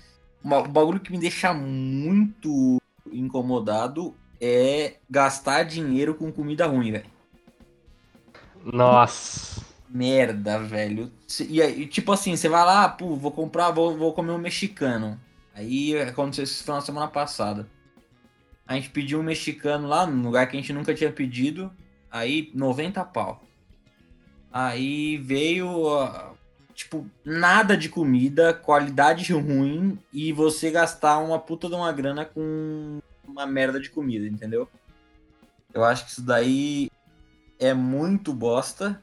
Um 0.44 0.48
bagulho 0.68 1.00
que 1.00 1.10
me 1.10 1.18
deixa 1.18 1.52
muito 1.52 2.80
incomodado 3.12 4.14
é 4.40 4.94
gastar 5.08 5.64
dinheiro 5.64 6.14
com 6.14 6.32
comida 6.32 6.66
ruim, 6.66 6.92
velho. 6.92 7.10
Nossa. 8.64 9.69
Merda, 9.92 10.58
velho. 10.58 11.10
E 11.48 11.60
aí, 11.60 11.86
tipo 11.86 12.12
assim, 12.12 12.36
você 12.36 12.48
vai 12.48 12.64
lá, 12.64 12.88
pô, 12.88 13.16
vou 13.16 13.32
comprar, 13.32 13.70
vou, 13.72 13.96
vou 13.96 14.12
comer 14.12 14.32
um 14.32 14.38
mexicano. 14.38 15.20
Aí 15.52 16.00
aconteceu 16.00 16.44
isso 16.44 16.70
na 16.70 16.80
semana 16.80 17.08
passada. 17.08 17.68
A 18.66 18.74
gente 18.74 18.90
pediu 18.90 19.18
um 19.18 19.24
mexicano 19.24 19.88
lá, 19.88 20.06
num 20.06 20.22
lugar 20.22 20.46
que 20.46 20.56
a 20.56 20.60
gente 20.60 20.72
nunca 20.72 20.94
tinha 20.94 21.10
pedido. 21.10 21.72
Aí, 22.08 22.50
90 22.54 23.04
pau. 23.04 23.42
Aí 24.52 25.16
veio, 25.18 25.66
tipo, 26.74 27.04
nada 27.24 27.76
de 27.76 27.88
comida, 27.88 28.54
qualidade 28.54 29.32
ruim 29.32 29.98
e 30.12 30.32
você 30.32 30.70
gastar 30.70 31.18
uma 31.18 31.38
puta 31.38 31.68
de 31.68 31.74
uma 31.74 31.92
grana 31.92 32.24
com 32.24 33.00
uma 33.26 33.46
merda 33.46 33.80
de 33.80 33.90
comida, 33.90 34.26
entendeu? 34.26 34.68
Eu 35.72 35.84
acho 35.84 36.04
que 36.04 36.10
isso 36.12 36.22
daí 36.22 36.90
é 37.58 37.72
muito 37.72 38.32
bosta. 38.32 39.02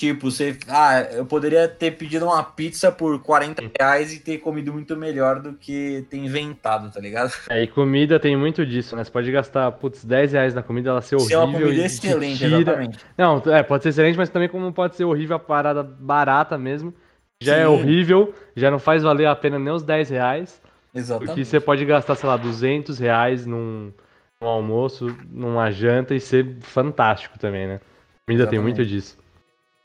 Tipo, 0.00 0.30
você. 0.30 0.56
Ah, 0.66 1.02
eu 1.12 1.26
poderia 1.26 1.68
ter 1.68 1.90
pedido 1.90 2.24
uma 2.24 2.42
pizza 2.42 2.90
por 2.90 3.20
40 3.20 3.70
reais 3.78 4.14
e 4.14 4.18
ter 4.18 4.38
comido 4.38 4.72
muito 4.72 4.96
melhor 4.96 5.40
do 5.40 5.52
que 5.52 6.06
ter 6.08 6.16
inventado, 6.16 6.90
tá 6.90 6.98
ligado? 6.98 7.30
É, 7.50 7.64
e 7.64 7.66
comida 7.66 8.18
tem 8.18 8.34
muito 8.34 8.64
disso, 8.64 8.96
né? 8.96 9.04
Você 9.04 9.10
pode 9.10 9.30
gastar, 9.30 9.70
putz, 9.72 10.02
10 10.02 10.32
reais 10.32 10.54
na 10.54 10.62
comida, 10.62 10.88
ela 10.88 11.02
ser 11.02 11.16
horrível. 11.16 11.28
Se 11.28 11.34
é 11.34 11.38
uma 11.38 11.60
comida 11.60 11.84
excelente, 11.84 12.38
tira... 12.38 12.56
exatamente. 12.56 12.98
Não, 13.18 13.42
é, 13.48 13.62
pode 13.62 13.82
ser 13.82 13.90
excelente, 13.90 14.16
mas 14.16 14.30
também 14.30 14.48
como 14.48 14.72
pode 14.72 14.96
ser 14.96 15.04
horrível 15.04 15.36
a 15.36 15.38
parada 15.38 15.82
barata 15.82 16.56
mesmo. 16.56 16.94
Já 17.42 17.56
é 17.56 17.58
Sim. 17.58 17.62
é 17.64 17.68
horrível, 17.68 18.34
já 18.56 18.70
não 18.70 18.78
faz 18.78 19.02
valer 19.02 19.26
a 19.26 19.36
pena 19.36 19.58
nem 19.58 19.70
os 19.70 19.82
10 19.82 20.08
reais. 20.08 20.62
Exatamente. 20.94 21.28
Porque 21.28 21.44
você 21.44 21.60
pode 21.60 21.84
gastar, 21.84 22.14
sei 22.14 22.26
lá, 22.26 22.38
200 22.38 22.98
reais 22.98 23.44
num, 23.44 23.92
num 24.40 24.48
almoço, 24.48 25.14
numa 25.30 25.70
janta 25.70 26.14
e 26.14 26.20
ser 26.20 26.56
fantástico 26.60 27.38
também, 27.38 27.66
né? 27.66 27.80
Comida 28.26 28.44
Exatamente. 28.44 28.50
tem 28.50 28.60
muito 28.60 28.86
disso. 28.86 29.19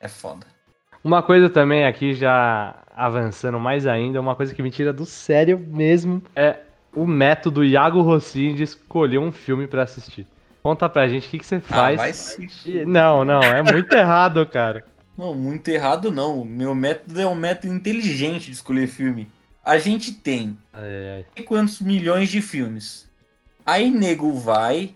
É 0.05 0.07
foda. 0.07 0.45
Uma 1.03 1.23
coisa 1.23 1.49
também 1.49 1.83
aqui, 1.83 2.13
já 2.13 2.75
avançando 2.95 3.59
mais 3.59 3.87
ainda, 3.87 4.21
uma 4.21 4.35
coisa 4.35 4.53
que 4.53 4.61
me 4.61 4.69
tira 4.69 4.93
do 4.93 5.03
sério 5.03 5.57
mesmo 5.57 6.21
é 6.35 6.59
o 6.93 7.07
método 7.07 7.63
Iago 7.63 8.01
Rossini 8.01 8.53
de 8.53 8.63
escolher 8.63 9.17
um 9.17 9.31
filme 9.31 9.65
para 9.65 9.81
assistir. 9.81 10.27
Conta 10.61 10.87
pra 10.87 11.07
gente 11.07 11.27
o 11.27 11.29
que, 11.31 11.39
que 11.39 11.45
você 11.45 11.55
ah, 11.55 11.61
faz. 11.61 11.99
Ah, 11.99 12.37
vai. 12.37 12.85
Não, 12.85 13.25
não, 13.25 13.41
é 13.41 13.63
muito 13.63 13.93
errado, 13.97 14.45
cara. 14.45 14.85
Não, 15.17 15.33
muito 15.33 15.67
errado 15.69 16.11
não. 16.11 16.45
Meu 16.45 16.75
método 16.75 17.19
é 17.19 17.25
um 17.25 17.35
método 17.35 17.73
inteligente 17.73 18.45
de 18.45 18.51
escolher 18.51 18.85
filme. 18.85 19.27
A 19.63 19.79
gente 19.79 20.11
tem 20.11 20.55
ai, 20.71 21.25
ai. 21.35 21.43
quantos 21.43 21.81
milhões 21.81 22.29
de 22.29 22.43
filmes. 22.43 23.09
Aí 23.65 23.89
nego 23.89 24.33
vai, 24.33 24.93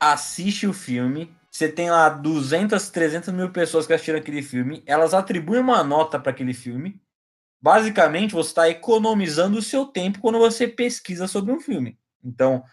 assiste 0.00 0.66
o 0.66 0.72
filme, 0.72 1.30
você 1.52 1.68
tem 1.68 1.90
lá 1.90 2.08
200, 2.08 2.88
300 2.88 3.28
mil 3.34 3.50
pessoas 3.50 3.86
que 3.86 3.92
assistiram 3.92 4.18
aquele 4.18 4.42
filme, 4.42 4.82
elas 4.86 5.12
atribuem 5.12 5.60
uma 5.60 5.84
nota 5.84 6.18
para 6.18 6.30
aquele 6.30 6.54
filme. 6.54 6.98
Basicamente, 7.60 8.32
você 8.32 8.48
está 8.48 8.70
economizando 8.70 9.58
o 9.58 9.62
seu 9.62 9.84
tempo 9.84 10.18
quando 10.18 10.38
você 10.38 10.66
pesquisa 10.66 11.28
sobre 11.28 11.52
um 11.52 11.60
filme. 11.60 11.98
Então, 12.24 12.64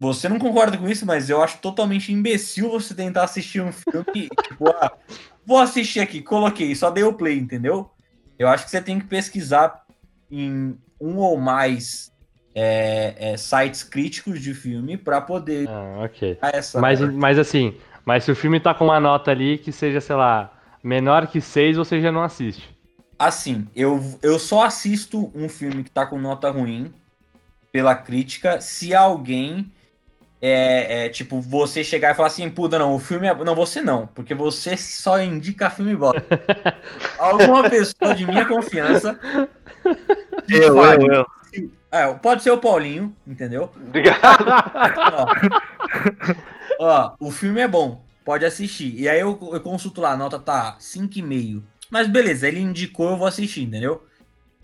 você 0.00 0.30
não 0.30 0.38
concorda 0.38 0.78
com 0.78 0.88
isso, 0.88 1.04
mas 1.04 1.28
eu 1.28 1.42
acho 1.42 1.58
totalmente 1.58 2.10
imbecil 2.10 2.70
você 2.70 2.94
tentar 2.94 3.24
assistir 3.24 3.60
um 3.60 3.70
filme 3.70 4.30
tipo, 4.48 4.68
ah, 4.70 4.96
vou 5.44 5.58
assistir 5.58 6.00
aqui, 6.00 6.22
coloquei, 6.22 6.74
só 6.74 6.90
dei 6.90 7.04
o 7.04 7.12
play, 7.12 7.38
entendeu? 7.38 7.90
Eu 8.38 8.48
acho 8.48 8.64
que 8.64 8.70
você 8.70 8.80
tem 8.80 8.98
que 8.98 9.06
pesquisar 9.06 9.84
em 10.30 10.78
um 10.98 11.18
ou 11.18 11.36
mais 11.36 12.10
é, 12.54 13.14
é, 13.18 13.36
sites 13.36 13.82
críticos 13.82 14.40
de 14.40 14.54
filme 14.54 14.96
para 14.96 15.20
poder. 15.20 15.68
Ah, 15.68 16.04
ok. 16.04 16.38
Essa... 16.40 16.80
Mas, 16.80 17.00
mas 17.00 17.38
assim, 17.38 17.76
mas 18.06 18.22
se 18.24 18.30
o 18.30 18.36
filme 18.36 18.60
tá 18.60 18.72
com 18.72 18.84
uma 18.84 19.00
nota 19.00 19.32
ali 19.32 19.58
que 19.58 19.72
seja, 19.72 20.00
sei 20.00 20.14
lá, 20.14 20.52
menor 20.82 21.26
que 21.26 21.40
6, 21.40 21.76
você 21.76 22.00
já 22.00 22.12
não 22.12 22.22
assiste. 22.22 22.74
Assim, 23.18 23.66
eu, 23.74 24.00
eu 24.22 24.38
só 24.38 24.64
assisto 24.64 25.32
um 25.34 25.48
filme 25.48 25.82
que 25.82 25.90
tá 25.90 26.06
com 26.06 26.16
nota 26.18 26.48
ruim 26.48 26.94
pela 27.72 27.96
crítica 27.96 28.60
se 28.60 28.94
alguém 28.94 29.72
é, 30.40 31.06
é, 31.06 31.08
tipo, 31.08 31.40
você 31.40 31.82
chegar 31.82 32.12
e 32.12 32.14
falar 32.14 32.28
assim, 32.28 32.48
puta, 32.48 32.78
não, 32.78 32.94
o 32.94 32.98
filme 33.00 33.26
é. 33.26 33.34
Não, 33.34 33.54
você 33.54 33.80
não, 33.82 34.06
porque 34.06 34.34
você 34.34 34.76
só 34.76 35.20
indica 35.20 35.68
filme 35.68 35.96
bom. 35.96 36.12
Alguma 37.18 37.68
pessoa 37.68 38.14
de 38.14 38.24
minha 38.24 38.44
confiança. 38.44 39.18
Eu, 40.48 40.76
eu, 40.76 41.12
eu. 41.12 41.26
É, 41.90 42.12
pode 42.14 42.42
ser 42.42 42.50
o 42.50 42.58
Paulinho, 42.58 43.14
entendeu? 43.26 43.70
Obrigado. 43.88 44.44
Ó, 46.78 47.14
o 47.18 47.30
filme 47.30 47.60
é 47.60 47.68
bom, 47.68 48.04
pode 48.24 48.44
assistir. 48.44 48.94
E 48.94 49.08
aí 49.08 49.20
eu, 49.20 49.38
eu 49.52 49.60
consulto 49.60 50.00
lá, 50.00 50.12
a 50.12 50.16
nota 50.16 50.38
tá 50.38 50.76
5,5. 50.78 51.62
Mas 51.90 52.08
beleza, 52.08 52.48
ele 52.48 52.60
indicou, 52.60 53.10
eu 53.10 53.16
vou 53.16 53.26
assistir, 53.26 53.62
entendeu? 53.62 54.04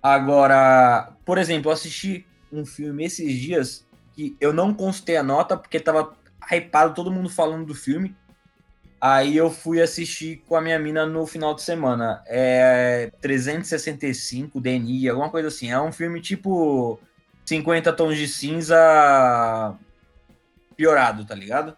Agora, 0.02 1.12
por 1.24 1.38
exemplo, 1.38 1.70
eu 1.70 1.72
assisti 1.72 2.26
um 2.52 2.66
filme 2.66 3.04
esses 3.04 3.32
dias 3.38 3.86
que 4.14 4.36
eu 4.40 4.52
não 4.52 4.74
consultei 4.74 5.16
a 5.16 5.22
nota 5.22 5.56
porque 5.56 5.78
tava 5.78 6.12
hypado 6.50 6.94
todo 6.94 7.10
mundo 7.10 7.30
falando 7.30 7.66
do 7.66 7.74
filme. 7.74 8.14
Aí 9.00 9.36
eu 9.36 9.50
fui 9.50 9.80
assistir 9.80 10.44
com 10.46 10.54
a 10.54 10.60
minha 10.60 10.78
mina 10.78 11.06
no 11.06 11.26
final 11.26 11.54
de 11.54 11.62
semana. 11.62 12.22
É 12.26 13.10
365 13.20 14.60
DNI, 14.60 15.08
alguma 15.08 15.30
coisa 15.30 15.48
assim. 15.48 15.70
É 15.70 15.80
um 15.80 15.90
filme 15.90 16.20
tipo 16.20 17.00
50 17.44 17.92
tons 17.92 18.16
de 18.16 18.28
cinza 18.28 19.76
piorado, 20.76 21.24
tá 21.24 21.34
ligado? 21.34 21.76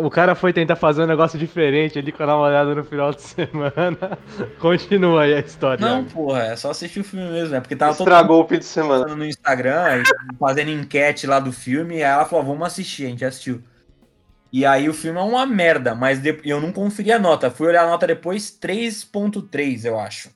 O 0.00 0.10
cara 0.10 0.34
foi 0.34 0.52
tentar 0.52 0.74
fazer 0.74 1.04
um 1.04 1.06
negócio 1.06 1.38
diferente 1.38 2.00
ali 2.00 2.10
com 2.10 2.24
a 2.24 2.26
namorada 2.26 2.74
no 2.74 2.82
final 2.82 3.12
de 3.12 3.22
semana. 3.22 4.18
Continua 4.58 5.22
aí 5.22 5.34
a 5.34 5.38
história. 5.38 5.86
Não, 5.86 6.04
porra, 6.04 6.46
é 6.46 6.56
só 6.56 6.72
assistir 6.72 6.98
o 6.98 7.04
filme 7.04 7.30
mesmo, 7.30 7.50
né? 7.50 7.60
Porque 7.60 7.76
tava 7.76 7.92
Estragou 7.92 8.42
o 8.42 8.48
fim 8.48 8.58
de 8.58 8.64
semana. 8.64 9.14
no 9.14 9.24
Instagram, 9.24 10.02
fazendo 10.36 10.72
enquete 10.72 11.28
lá 11.28 11.38
do 11.38 11.52
filme, 11.52 11.98
e 11.98 12.02
aí 12.02 12.10
ela 12.10 12.24
falou, 12.24 12.44
vamos 12.44 12.66
assistir, 12.66 13.06
a 13.06 13.08
gente 13.10 13.24
assistiu. 13.24 13.62
E 14.52 14.66
aí 14.66 14.88
o 14.88 14.94
filme 14.94 15.20
é 15.20 15.22
uma 15.22 15.46
merda, 15.46 15.94
mas 15.94 16.20
eu 16.44 16.60
não 16.60 16.72
conferi 16.72 17.12
a 17.12 17.18
nota. 17.18 17.48
Fui 17.48 17.68
olhar 17.68 17.84
a 17.84 17.88
nota 17.88 18.04
depois, 18.04 18.50
3.3, 18.50 19.84
eu 19.84 19.96
acho. 19.96 20.30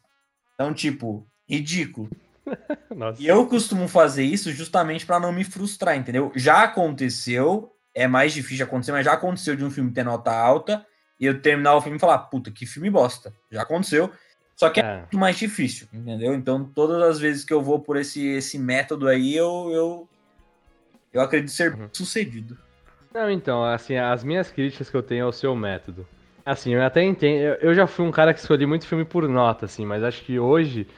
Então, 0.54 0.72
tipo, 0.72 1.26
ridículo. 1.48 2.08
e 3.18 3.26
eu 3.26 3.44
costumo 3.48 3.88
fazer 3.88 4.22
isso 4.22 4.52
justamente 4.52 5.04
para 5.04 5.18
não 5.18 5.32
me 5.32 5.42
frustrar, 5.42 5.96
entendeu? 5.96 6.30
Já 6.36 6.62
aconteceu 6.62 7.71
é 7.94 8.06
mais 8.06 8.32
difícil 8.32 8.58
de 8.58 8.62
acontecer, 8.64 8.92
mas 8.92 9.04
já 9.04 9.12
aconteceu 9.12 9.54
de 9.56 9.64
um 9.64 9.70
filme 9.70 9.92
ter 9.92 10.04
nota 10.04 10.32
alta 10.32 10.86
e 11.20 11.26
eu 11.26 11.40
terminar 11.40 11.74
o 11.76 11.80
filme 11.80 11.96
e 11.96 12.00
falar, 12.00 12.18
puta, 12.18 12.50
que 12.50 12.66
filme 12.66 12.90
bosta. 12.90 13.32
Já 13.50 13.62
aconteceu. 13.62 14.10
Só 14.56 14.70
que 14.70 14.80
é, 14.80 14.84
é 14.84 14.98
muito 14.98 15.18
mais 15.18 15.36
difícil, 15.36 15.88
entendeu? 15.92 16.34
Então, 16.34 16.64
todas 16.64 17.02
as 17.02 17.18
vezes 17.18 17.44
que 17.44 17.52
eu 17.52 17.62
vou 17.62 17.80
por 17.80 17.96
esse, 17.96 18.26
esse 18.26 18.58
método 18.58 19.08
aí, 19.08 19.36
eu, 19.36 19.70
eu, 19.72 20.08
eu 21.12 21.20
acredito 21.20 21.50
ser 21.50 21.74
uhum. 21.74 21.88
sucedido. 21.92 22.56
Não, 23.12 23.30
então, 23.30 23.64
assim, 23.64 23.96
as 23.96 24.24
minhas 24.24 24.50
críticas 24.50 24.88
que 24.88 24.96
eu 24.96 25.02
tenho 25.02 25.26
ao 25.26 25.32
seu 25.32 25.54
método. 25.54 26.06
Assim, 26.44 26.74
eu 26.74 26.82
até 26.82 27.02
entendo. 27.02 27.56
Eu 27.60 27.74
já 27.74 27.86
fui 27.86 28.04
um 28.04 28.10
cara 28.10 28.32
que 28.34 28.40
escolhi 28.40 28.66
muito 28.66 28.86
filme 28.86 29.04
por 29.04 29.28
nota, 29.28 29.66
assim, 29.66 29.86
mas 29.86 30.02
acho 30.02 30.22
que 30.24 30.38
hoje, 30.38 30.88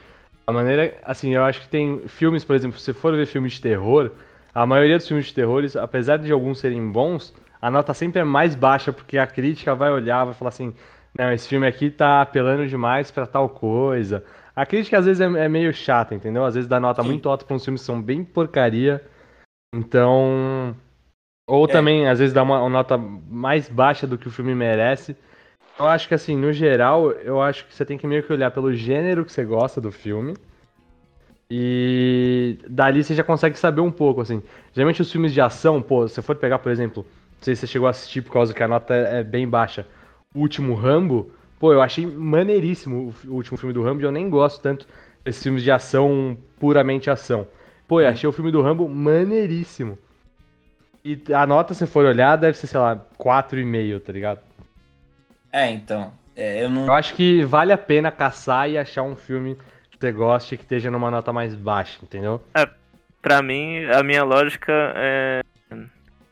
a 0.47 0.51
maneira. 0.51 0.97
Assim, 1.03 1.35
eu 1.35 1.43
acho 1.43 1.61
que 1.61 1.67
tem 1.67 2.07
filmes, 2.07 2.43
por 2.43 2.55
exemplo, 2.55 2.79
se 2.79 2.85
você 2.85 2.93
for 2.93 3.15
ver 3.15 3.27
filmes 3.27 3.53
de 3.53 3.61
terror, 3.61 4.11
a 4.55 4.65
maioria 4.65 4.97
dos 4.97 5.07
filmes 5.07 5.25
de 5.25 5.33
terror, 5.33 5.63
apesar 5.81 6.17
de 6.17 6.31
alguns 6.31 6.59
serem 6.59 6.89
bons, 6.89 7.33
a 7.61 7.69
nota 7.69 7.93
sempre 7.93 8.21
é 8.21 8.23
mais 8.23 8.55
baixa, 8.55 8.93
porque 8.93 9.17
a 9.17 9.27
crítica 9.27 9.75
vai 9.75 9.91
olhar, 9.91 10.23
vai 10.23 10.33
falar 10.33 10.49
assim, 10.49 10.73
não, 11.17 11.31
esse 11.33 11.47
filme 11.47 11.67
aqui 11.67 11.89
tá 11.89 12.21
apelando 12.21 12.65
demais 12.65 13.11
para 13.11 13.27
tal 13.27 13.49
coisa. 13.49 14.23
A 14.55 14.65
crítica 14.65 14.97
às 14.97 15.05
vezes 15.05 15.19
é, 15.19 15.25
é, 15.25 15.49
meio 15.49 15.73
chata, 15.73 16.15
entendeu? 16.15 16.45
Às 16.45 16.55
vezes 16.55 16.69
dá 16.69 16.79
nota 16.79 17.01
Sim. 17.01 17.09
muito 17.09 17.27
alta 17.27 17.43
para 17.43 17.55
uns 17.55 17.65
filmes 17.65 17.81
que 17.81 17.85
são 17.85 18.01
bem 18.01 18.23
porcaria. 18.23 19.03
Então. 19.73 20.73
Ou 21.47 21.65
é. 21.65 21.67
também, 21.67 22.07
às 22.07 22.19
vezes, 22.19 22.33
dá 22.33 22.41
uma, 22.41 22.59
uma, 22.59 22.69
nota 22.69 22.97
mais 22.97 23.67
baixa 23.67 24.07
do 24.07 24.17
que 24.17 24.27
o 24.27 24.31
filme 24.31 24.55
merece. 24.55 25.15
Eu 25.77 25.85
acho 25.85 26.07
que, 26.07 26.13
assim, 26.13 26.37
no 26.37 26.53
geral, 26.53 27.11
eu 27.11 27.41
acho 27.41 27.65
que 27.65 27.75
você 27.75 27.85
tem 27.85 27.97
que 27.97 28.07
meio 28.07 28.23
que 28.23 28.31
olhar 28.31 28.51
pelo 28.51 28.73
gênero 28.73 29.25
que 29.25 29.31
você 29.31 29.43
gosta 29.43 29.81
do 29.81 29.91
filme. 29.91 30.35
E 31.49 32.57
dali 32.67 33.03
você 33.03 33.13
já 33.13 33.23
consegue 33.23 33.57
saber 33.57 33.81
um 33.81 33.91
pouco, 33.91 34.21
assim. 34.21 34.41
Geralmente 34.73 35.01
os 35.01 35.11
filmes 35.11 35.33
de 35.33 35.41
ação, 35.41 35.81
pô, 35.81 36.07
se 36.07 36.15
você 36.15 36.21
for 36.21 36.35
pegar, 36.35 36.59
por 36.59 36.71
exemplo, 36.71 37.03
não 37.03 37.43
sei 37.43 37.55
se 37.55 37.61
você 37.61 37.67
chegou 37.67 37.87
a 37.87 37.91
assistir 37.91 38.21
por 38.21 38.33
causa 38.33 38.53
que 38.53 38.63
a 38.63 38.67
nota 38.67 38.93
é 38.93 39.23
bem 39.23 39.47
baixa, 39.47 39.85
o 40.33 40.39
último 40.39 40.73
Rambo, 40.73 41.31
pô, 41.59 41.71
eu 41.71 41.81
achei 41.81 42.05
maneiríssimo 42.05 43.13
o 43.25 43.33
último 43.33 43.57
filme 43.57 43.73
do 43.73 43.83
Rambo 43.83 44.01
e 44.01 44.05
eu 44.05 44.11
nem 44.11 44.29
gosto 44.29 44.61
tanto 44.61 44.87
desses 45.23 45.43
filmes 45.43 45.63
de 45.63 45.71
ação, 45.71 46.37
puramente 46.59 47.09
ação. 47.09 47.47
Pô, 47.87 48.01
eu 48.01 48.07
achei 48.07 48.27
o 48.27 48.33
filme 48.33 48.51
do 48.51 48.61
Rambo 48.61 48.89
maneiríssimo. 48.89 49.97
E 51.03 51.21
a 51.31 51.45
nota, 51.45 51.75
se 51.75 51.85
for 51.85 52.03
olhar, 52.03 52.35
deve 52.35 52.57
ser, 52.57 52.65
sei 52.65 52.79
lá, 52.79 52.95
4,5, 53.19 53.99
tá 54.01 54.11
ligado? 54.11 54.39
É, 55.51 55.69
então. 55.69 56.11
É, 56.35 56.63
eu 56.63 56.69
não. 56.69 56.87
Eu 56.87 56.93
acho 56.93 57.13
que 57.13 57.43
vale 57.45 57.71
a 57.71 57.77
pena 57.77 58.11
caçar 58.11 58.69
e 58.69 58.77
achar 58.77 59.03
um 59.03 59.15
filme 59.15 59.55
você 59.99 60.11
goste 60.11 60.57
que 60.57 60.63
esteja 60.63 60.91
numa 60.91 61.11
nota 61.11 61.31
mais 61.33 61.55
baixa, 61.55 61.99
entendeu? 62.01 62.41
É, 62.53 62.67
pra 63.21 63.41
mim, 63.41 63.85
a 63.85 64.03
minha 64.03 64.23
lógica 64.23 64.71
é 64.95 65.41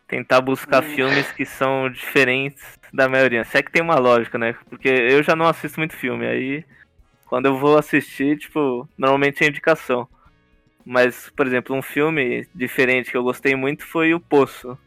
tentar 0.08 0.42
buscar 0.42 0.84
hum. 0.84 0.88
filmes 0.96 1.32
que 1.32 1.46
são 1.46 1.90
diferentes 1.90 2.64
da 2.94 3.10
maioria. 3.10 3.44
Se 3.44 3.58
é 3.58 3.64
que 3.64 3.72
tem 3.72 3.82
uma 3.82 3.98
lógica, 3.98 4.38
né? 4.38 4.56
Porque 4.70 4.88
eu 4.88 5.24
já 5.24 5.36
não 5.36 5.48
assisto 5.48 5.80
muito 5.80 5.96
filme, 5.96 6.26
aí 6.26 6.64
quando 7.26 7.48
eu 7.48 7.58
vou 7.58 7.80
assistir, 7.80 8.38
tipo, 8.38 8.88
normalmente 8.96 9.44
é 9.44 9.48
indicação. 9.48 10.08
Mas, 10.86 11.32
por 11.36 11.48
exemplo, 11.48 11.76
um 11.76 11.82
filme 11.82 12.48
diferente 12.54 13.10
que 13.10 13.18
eu 13.18 13.24
gostei 13.24 13.56
muito 13.56 13.86
foi 13.86 14.14
O 14.14 14.20
Poço. 14.20 14.78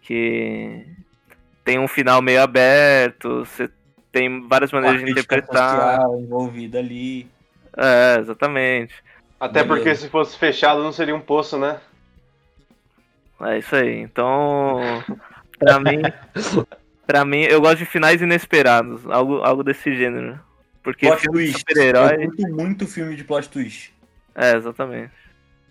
Que 0.00 0.84
tem 1.64 1.78
um 1.78 1.86
final 1.86 2.20
meio 2.20 2.42
aberto, 2.42 3.44
você 3.44 3.70
tem 4.10 4.48
várias 4.48 4.72
maneiras 4.72 5.04
de 5.04 5.10
interpretar. 5.10 6.00
envolvida 6.18 6.78
ali. 6.78 7.28
É, 7.76 8.18
exatamente. 8.18 8.94
Até 9.40 9.62
Beleza. 9.62 9.68
porque 9.68 9.94
se 9.96 10.08
fosse 10.08 10.36
fechado 10.36 10.82
não 10.82 10.92
seria 10.92 11.14
um 11.14 11.20
poço, 11.20 11.58
né? 11.58 11.78
É 13.40 13.58
isso 13.58 13.74
aí. 13.76 14.00
Então, 14.00 14.80
pra 15.58 15.78
mim, 15.78 16.02
pra 17.06 17.24
mim, 17.24 17.42
eu 17.42 17.60
gosto 17.60 17.78
de 17.78 17.86
finais 17.86 18.20
inesperados, 18.20 19.06
algo, 19.06 19.36
algo 19.42 19.62
desse 19.62 19.94
gênero. 19.94 20.40
Porque 20.82 21.06
plot 21.06 21.22
twist. 21.28 21.58
super-herói. 21.58 22.24
Eu 22.24 22.26
curto 22.30 22.48
muito 22.54 22.86
filme 22.86 23.14
de 23.14 23.22
plot 23.22 23.48
twist. 23.48 23.92
É, 24.34 24.56
exatamente. 24.56 25.12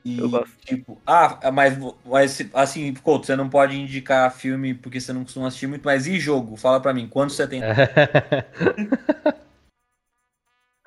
E, 0.06 0.20
eu 0.20 0.30
gosto. 0.30 0.56
Tipo, 0.64 1.02
ah, 1.06 1.52
mas, 1.52 1.78
mas 2.06 2.42
assim, 2.54 2.94
Couto, 2.94 3.26
você 3.26 3.36
não 3.36 3.50
pode 3.50 3.76
indicar 3.76 4.32
filme 4.34 4.74
porque 4.74 5.02
você 5.02 5.12
não 5.12 5.24
costuma 5.24 5.48
assistir 5.48 5.68
muito, 5.68 5.84
mas 5.84 6.08
e 6.08 6.20
jogo? 6.20 6.56
Fala 6.56 6.80
pra 6.80 6.94
mim, 6.94 7.08
quanto 7.08 7.34
você 7.34 7.46
tem? 7.46 7.62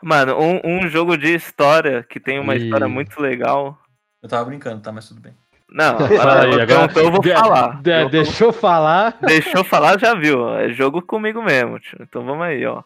Mano, 0.03 0.39
um, 0.39 0.61
um 0.65 0.89
jogo 0.89 1.17
de 1.17 1.35
história 1.35 2.03
que 2.03 2.19
tem 2.19 2.39
uma 2.39 2.55
e... 2.55 2.65
história 2.65 2.89
muito 2.89 3.21
legal. 3.21 3.79
Eu 4.23 4.29
tava 4.29 4.45
brincando, 4.47 4.81
tá? 4.81 4.93
Mas 4.93 5.09
tudo 5.09 5.21
bem. 5.21 5.35
Não, 5.71 5.99
Fala 6.19 6.45
aí, 6.45 6.61
agora, 6.61 6.85
então 6.85 7.03
eu 7.03 7.11
vou 7.11 7.21
de, 7.21 7.33
falar. 7.33 7.81
De, 7.81 8.09
deixou 8.09 8.49
eu, 8.49 8.53
falar. 8.53 9.19
Deixou 9.23 9.65
falar, 9.65 9.99
já 9.99 10.15
viu. 10.15 10.49
É 10.57 10.71
jogo 10.71 11.01
comigo 11.01 11.43
mesmo, 11.43 11.79
tio. 11.79 11.99
Então 12.01 12.25
vamos 12.25 12.45
aí, 12.45 12.65
ó. 12.67 12.83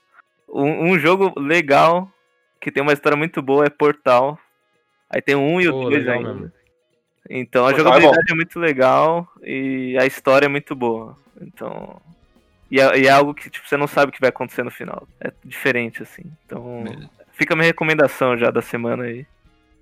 Um, 0.49 0.91
um, 0.91 0.99
jogo 0.99 1.33
legal 1.41 2.09
que 2.61 2.71
tem 2.71 2.83
uma 2.83 2.93
história 2.93 3.17
muito 3.17 3.41
boa 3.41 3.65
é 3.65 3.71
Portal. 3.71 4.39
Aí 5.09 5.23
tem 5.23 5.35
um 5.35 5.61
e 5.61 5.69
o 5.69 5.73
dois 5.73 6.07
ainda. 6.07 6.35
Mesmo. 6.35 6.53
Então 7.29 7.67
a 7.67 7.71
Portal 7.71 7.93
é 7.93 8.01
jogabilidade 8.01 8.31
é, 8.31 8.33
é, 8.33 8.37
muito 8.37 8.61
legal 8.61 9.29
e 9.43 9.97
a 9.99 10.05
história 10.05 10.47
é 10.47 10.49
muito 10.49 10.75
boa. 10.75 11.17
Então. 11.41 12.01
E 12.71 12.81
é, 12.81 12.99
e 12.99 13.07
é, 13.07 13.11
algo 13.11 13.35
que 13.35 13.51
tipo, 13.51 13.69
você 13.69 13.77
não 13.77 13.87
sabe 13.87 14.11
o 14.11 14.13
que 14.13 14.21
vai 14.21 14.31
acontecer 14.31 14.63
no 14.63 14.71
final. 14.71 15.07
É 15.21 15.33
diferente, 15.45 16.03
assim. 16.03 16.25
Então. 16.45 16.85
Fica 17.33 17.55
a 17.55 17.57
minha 17.57 17.67
recomendação 17.67 18.37
já 18.37 18.51
da 18.51 18.63
semana 18.63 19.05
aí. 19.05 19.27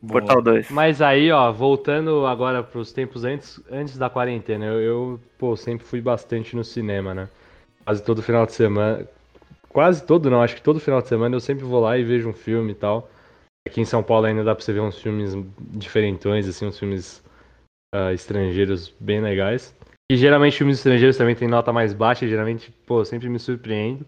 Boa. 0.01 0.21
Portal 0.21 0.43
2. 0.43 0.71
Mas 0.71 1.01
aí, 1.01 1.31
ó, 1.31 1.53
voltando 1.53 2.27
agora 2.27 2.63
pros 2.63 2.93
tempos 2.93 3.25
antes, 3.25 3.61
antes 3.71 3.97
da 3.97 4.11
quarentena, 4.11 4.67
eu, 4.67 4.81
eu, 4.81 5.21
pô, 5.39 5.57
sempre 5.57 5.87
fui 5.87 6.01
bastante 6.01 6.57
no 6.57 6.65
cinema, 6.65 7.15
né? 7.15 7.29
Quase 7.85 8.03
todo 8.03 8.23
final 8.23 8.45
de 8.45 8.53
semana. 8.53 9.07
Quase 9.69 10.05
todo, 10.05 10.29
não, 10.29 10.43
acho 10.43 10.57
que 10.57 10.63
todo 10.63 10.81
final 10.81 11.01
de 11.01 11.09
semana 11.09 11.37
eu 11.37 11.41
sempre 11.41 11.65
vou 11.65 11.81
lá 11.81 11.97
e 11.97 12.05
vejo 12.05 12.29
um 12.29 12.33
filme 12.33 12.73
e 12.73 12.75
tal. 12.75 13.09
Aqui 13.67 13.81
em 13.81 13.85
São 13.85 14.03
Paulo 14.03 14.27
ainda 14.27 14.43
dá 14.43 14.55
pra 14.55 14.65
você 14.65 14.73
ver 14.73 14.81
uns 14.81 15.01
filmes 15.01 15.35
diferentões, 15.61 16.49
assim, 16.49 16.67
uns 16.67 16.79
filmes 16.79 17.23
uh, 17.95 18.11
estrangeiros 18.13 18.93
bem 18.99 19.21
legais. 19.21 19.75
E 20.13 20.17
geralmente 20.19 20.59
filmes 20.59 20.77
estrangeiros 20.77 21.17
também 21.17 21.35
tem 21.35 21.49
nota 21.49 21.73
mais 21.73 21.95
baixa, 21.95 22.29
geralmente, 22.29 22.71
pô, 22.87 23.03
sempre 23.03 23.31
me 23.31 23.39
surpreendo. 23.39 24.05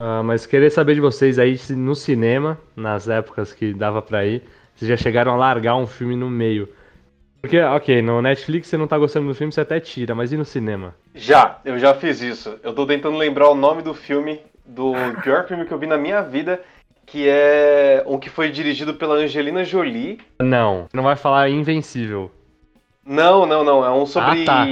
Uh, 0.00 0.24
mas 0.24 0.44
querer 0.44 0.70
saber 0.70 0.96
de 0.96 1.00
vocês 1.00 1.38
aí 1.38 1.56
se 1.56 1.76
no 1.76 1.94
cinema, 1.94 2.58
nas 2.74 3.08
épocas 3.08 3.52
que 3.52 3.72
dava 3.72 4.02
pra 4.02 4.26
ir, 4.26 4.42
vocês 4.74 4.88
já 4.88 4.96
chegaram 4.96 5.34
a 5.34 5.36
largar 5.36 5.76
um 5.76 5.86
filme 5.86 6.16
no 6.16 6.28
meio. 6.28 6.68
Porque, 7.40 7.60
ok, 7.60 8.02
no 8.02 8.20
Netflix 8.20 8.66
você 8.66 8.76
não 8.76 8.88
tá 8.88 8.98
gostando 8.98 9.28
do 9.28 9.36
filme, 9.36 9.52
você 9.52 9.60
até 9.60 9.78
tira, 9.78 10.16
mas 10.16 10.32
e 10.32 10.36
no 10.36 10.44
cinema? 10.44 10.96
Já, 11.14 11.60
eu 11.64 11.78
já 11.78 11.94
fiz 11.94 12.20
isso. 12.20 12.58
Eu 12.60 12.74
tô 12.74 12.84
tentando 12.84 13.16
lembrar 13.16 13.50
o 13.50 13.54
nome 13.54 13.82
do 13.82 13.94
filme, 13.94 14.40
do 14.66 14.94
pior 15.22 15.46
filme 15.46 15.64
que 15.64 15.72
eu 15.72 15.78
vi 15.78 15.86
na 15.86 15.96
minha 15.96 16.22
vida, 16.22 16.60
que 17.06 17.28
é 17.28 18.02
um 18.04 18.18
que 18.18 18.28
foi 18.28 18.50
dirigido 18.50 18.94
pela 18.94 19.14
Angelina 19.14 19.64
Jolie. 19.64 20.18
Não, 20.40 20.88
não 20.92 21.04
vai 21.04 21.14
falar 21.14 21.48
Invencível. 21.50 22.32
Não, 23.04 23.46
não, 23.46 23.64
não. 23.64 23.84
É 23.84 23.90
um 23.90 24.06
sobre. 24.06 24.42
Ah, 24.42 24.46
tá. 24.46 24.66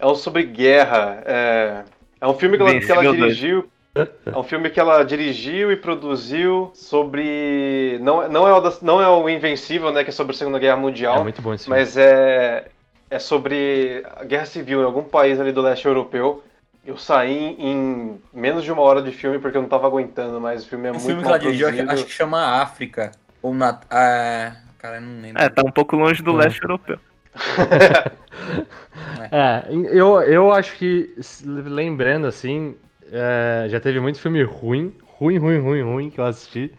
É 0.00 0.06
um 0.06 0.14
sobre 0.14 0.44
guerra. 0.44 1.22
É, 1.26 1.84
é 2.20 2.26
um 2.26 2.34
filme 2.34 2.56
que 2.56 2.62
ela, 2.62 2.80
que 2.80 2.92
ela 2.92 3.12
dirigiu. 3.12 3.70
É 3.94 4.38
um 4.38 4.44
filme 4.44 4.70
que 4.70 4.78
ela 4.78 5.02
dirigiu 5.02 5.72
e 5.72 5.76
produziu 5.76 6.70
sobre. 6.74 7.98
Não, 8.00 8.28
não, 8.28 8.46
é, 8.46 8.52
o 8.52 8.60
da, 8.60 8.72
não 8.82 9.02
é 9.02 9.08
o 9.08 9.28
Invencível, 9.28 9.92
né? 9.92 10.04
Que 10.04 10.10
é 10.10 10.12
sobre 10.12 10.32
a 10.34 10.38
Segunda 10.38 10.58
Guerra 10.58 10.76
Mundial. 10.76 11.18
É 11.18 11.22
muito 11.24 11.42
bom 11.42 11.52
esse 11.52 11.64
filme. 11.64 11.78
Mas 11.78 11.96
é, 11.96 12.68
é 13.10 13.18
sobre 13.18 14.04
a 14.16 14.24
guerra 14.24 14.46
civil 14.46 14.80
em 14.80 14.84
algum 14.84 15.02
país 15.02 15.40
ali 15.40 15.50
do 15.50 15.60
leste 15.60 15.86
europeu. 15.86 16.44
Eu 16.86 16.96
saí 16.96 17.56
em 17.58 18.18
menos 18.32 18.64
de 18.64 18.72
uma 18.72 18.82
hora 18.82 19.02
de 19.02 19.10
filme 19.10 19.38
porque 19.38 19.56
eu 19.56 19.62
não 19.62 19.68
tava 19.68 19.86
aguentando, 19.86 20.40
mas 20.40 20.64
o 20.64 20.68
filme 20.68 20.86
é 20.86 20.90
o 20.90 20.94
muito 20.94 21.06
filme 21.06 21.22
que 21.22 21.28
ela 21.28 21.38
dirigiu, 21.38 21.68
acho 21.90 22.06
que 22.06 22.12
chama 22.12 22.62
África. 22.62 23.10
Ou 23.42 23.52
na. 23.52 23.78
É... 23.90 24.52
Cara, 24.78 25.00
não 25.00 25.20
lembro. 25.20 25.42
É, 25.42 25.48
tá 25.48 25.62
um 25.66 25.70
pouco 25.70 25.96
longe 25.96 26.22
do 26.22 26.30
é. 26.40 26.44
leste 26.44 26.62
europeu. 26.62 26.98
é, 29.30 29.64
eu, 29.70 30.20
eu 30.22 30.52
acho 30.52 30.76
que, 30.76 31.14
lembrando 31.44 32.26
assim, 32.26 32.76
é, 33.12 33.66
já 33.68 33.80
teve 33.80 34.00
muito 34.00 34.20
filme 34.20 34.42
ruim, 34.42 34.94
ruim, 35.04 35.38
ruim, 35.38 35.58
ruim, 35.58 35.82
ruim 35.82 36.10
que 36.10 36.20
eu 36.20 36.24
assisti. 36.24 36.72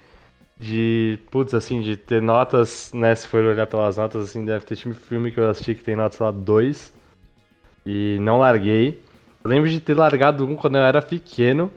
De, 0.57 1.17
putz, 1.31 1.53
assim, 1.55 1.81
de 1.81 1.97
ter 1.97 2.21
notas, 2.21 2.91
né? 2.93 3.15
Se 3.15 3.27
for 3.27 3.43
olhar 3.43 3.65
pelas 3.67 3.97
notas, 3.97 4.29
assim, 4.29 4.45
deve 4.45 4.65
ter 4.65 4.75
filme 4.75 5.31
que 5.31 5.39
eu 5.39 5.49
assisti 5.49 5.73
que 5.75 5.83
tem 5.83 5.95
notas 5.95 6.19
lá 6.19 6.31
2. 6.31 6.93
E 7.85 8.17
não 8.21 8.39
larguei. 8.39 9.01
Eu 9.43 9.49
lembro 9.49 9.69
de 9.69 9.79
ter 9.79 9.95
largado 9.95 10.45
um 10.45 10.55
quando 10.55 10.77
eu 10.77 10.83
era 10.83 11.01
pequeno, 11.01 11.71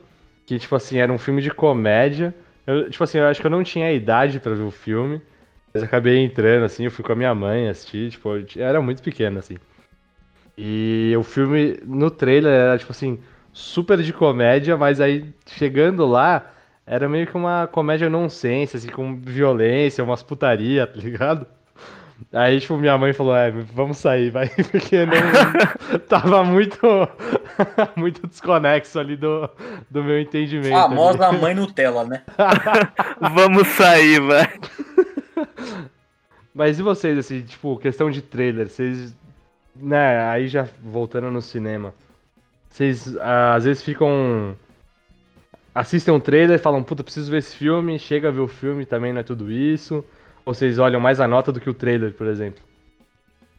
que, 0.46 0.58
tipo 0.58 0.76
assim, 0.76 0.98
era 0.98 1.12
um 1.12 1.18
filme 1.18 1.40
de 1.40 1.50
comédia. 1.50 2.34
Eu, 2.66 2.90
tipo 2.90 3.02
assim, 3.04 3.18
eu 3.18 3.26
acho 3.26 3.40
que 3.40 3.46
eu 3.46 3.50
não 3.50 3.64
tinha 3.64 3.92
idade 3.92 4.38
para 4.40 4.54
ver 4.54 4.62
o 4.62 4.70
filme. 4.70 5.20
Mas 5.74 5.82
acabei 5.82 6.18
entrando, 6.18 6.64
assim, 6.64 6.84
eu 6.84 6.90
fui 6.90 7.04
com 7.04 7.12
a 7.12 7.16
minha 7.16 7.34
mãe 7.34 7.68
assistir, 7.68 8.10
tipo, 8.12 8.30
era 8.56 8.80
muito 8.80 9.02
pequeno, 9.02 9.40
assim. 9.40 9.56
E 10.56 11.12
o 11.18 11.24
filme, 11.24 11.80
no 11.84 12.12
trailer, 12.12 12.52
era, 12.52 12.78
tipo 12.78 12.92
assim, 12.92 13.18
super 13.52 14.00
de 14.00 14.12
comédia, 14.12 14.76
mas 14.76 15.00
aí 15.00 15.34
chegando 15.46 16.06
lá, 16.06 16.48
era 16.86 17.08
meio 17.08 17.26
que 17.26 17.36
uma 17.36 17.66
comédia 17.66 18.08
nonsense, 18.08 18.76
assim, 18.76 18.88
com 18.88 19.16
violência, 19.16 20.04
umas 20.04 20.22
putaria, 20.22 20.86
tá 20.86 21.00
ligado? 21.00 21.44
Aí, 22.32 22.60
tipo, 22.60 22.76
minha 22.76 22.96
mãe 22.96 23.12
falou, 23.12 23.34
é, 23.34 23.50
vamos 23.50 23.98
sair, 23.98 24.30
vai, 24.30 24.48
porque 24.70 25.04
não 25.04 25.14
tava 26.08 26.44
muito 26.44 26.78
muito 27.96 28.26
desconexo 28.26 28.98
ali 28.98 29.16
do, 29.16 29.50
do 29.90 30.04
meu 30.04 30.20
entendimento. 30.20 30.76
A 30.76 30.82
famosa 30.82 31.28
ali. 31.28 31.38
mãe 31.38 31.54
Nutella, 31.54 32.04
né? 32.04 32.22
vamos 33.20 33.66
sair, 33.68 34.20
vai. 34.20 34.48
Mas 36.54 36.78
e 36.78 36.82
vocês, 36.82 37.18
assim, 37.18 37.42
tipo, 37.42 37.76
questão 37.78 38.10
de 38.10 38.22
trailer, 38.22 38.68
vocês, 38.68 39.14
né, 39.74 40.22
aí 40.28 40.46
já 40.46 40.68
voltando 40.82 41.30
no 41.30 41.42
cinema, 41.42 41.92
vocês 42.68 43.16
às 43.18 43.64
vezes 43.64 43.82
ficam. 43.82 44.56
Assistem 45.74 46.14
um 46.14 46.20
trailer 46.20 46.56
e 46.56 46.62
falam, 46.62 46.84
puta, 46.84 47.02
preciso 47.02 47.30
ver 47.30 47.38
esse 47.38 47.56
filme, 47.56 47.98
chega 47.98 48.28
a 48.28 48.30
ver 48.30 48.40
o 48.40 48.46
filme 48.46 48.86
também, 48.86 49.12
não 49.12 49.20
é 49.20 49.24
tudo 49.24 49.50
isso. 49.50 50.04
Ou 50.46 50.54
vocês 50.54 50.78
olham 50.78 51.00
mais 51.00 51.20
a 51.20 51.26
nota 51.26 51.50
do 51.50 51.60
que 51.60 51.68
o 51.68 51.74
trailer, 51.74 52.12
por 52.12 52.28
exemplo? 52.28 52.62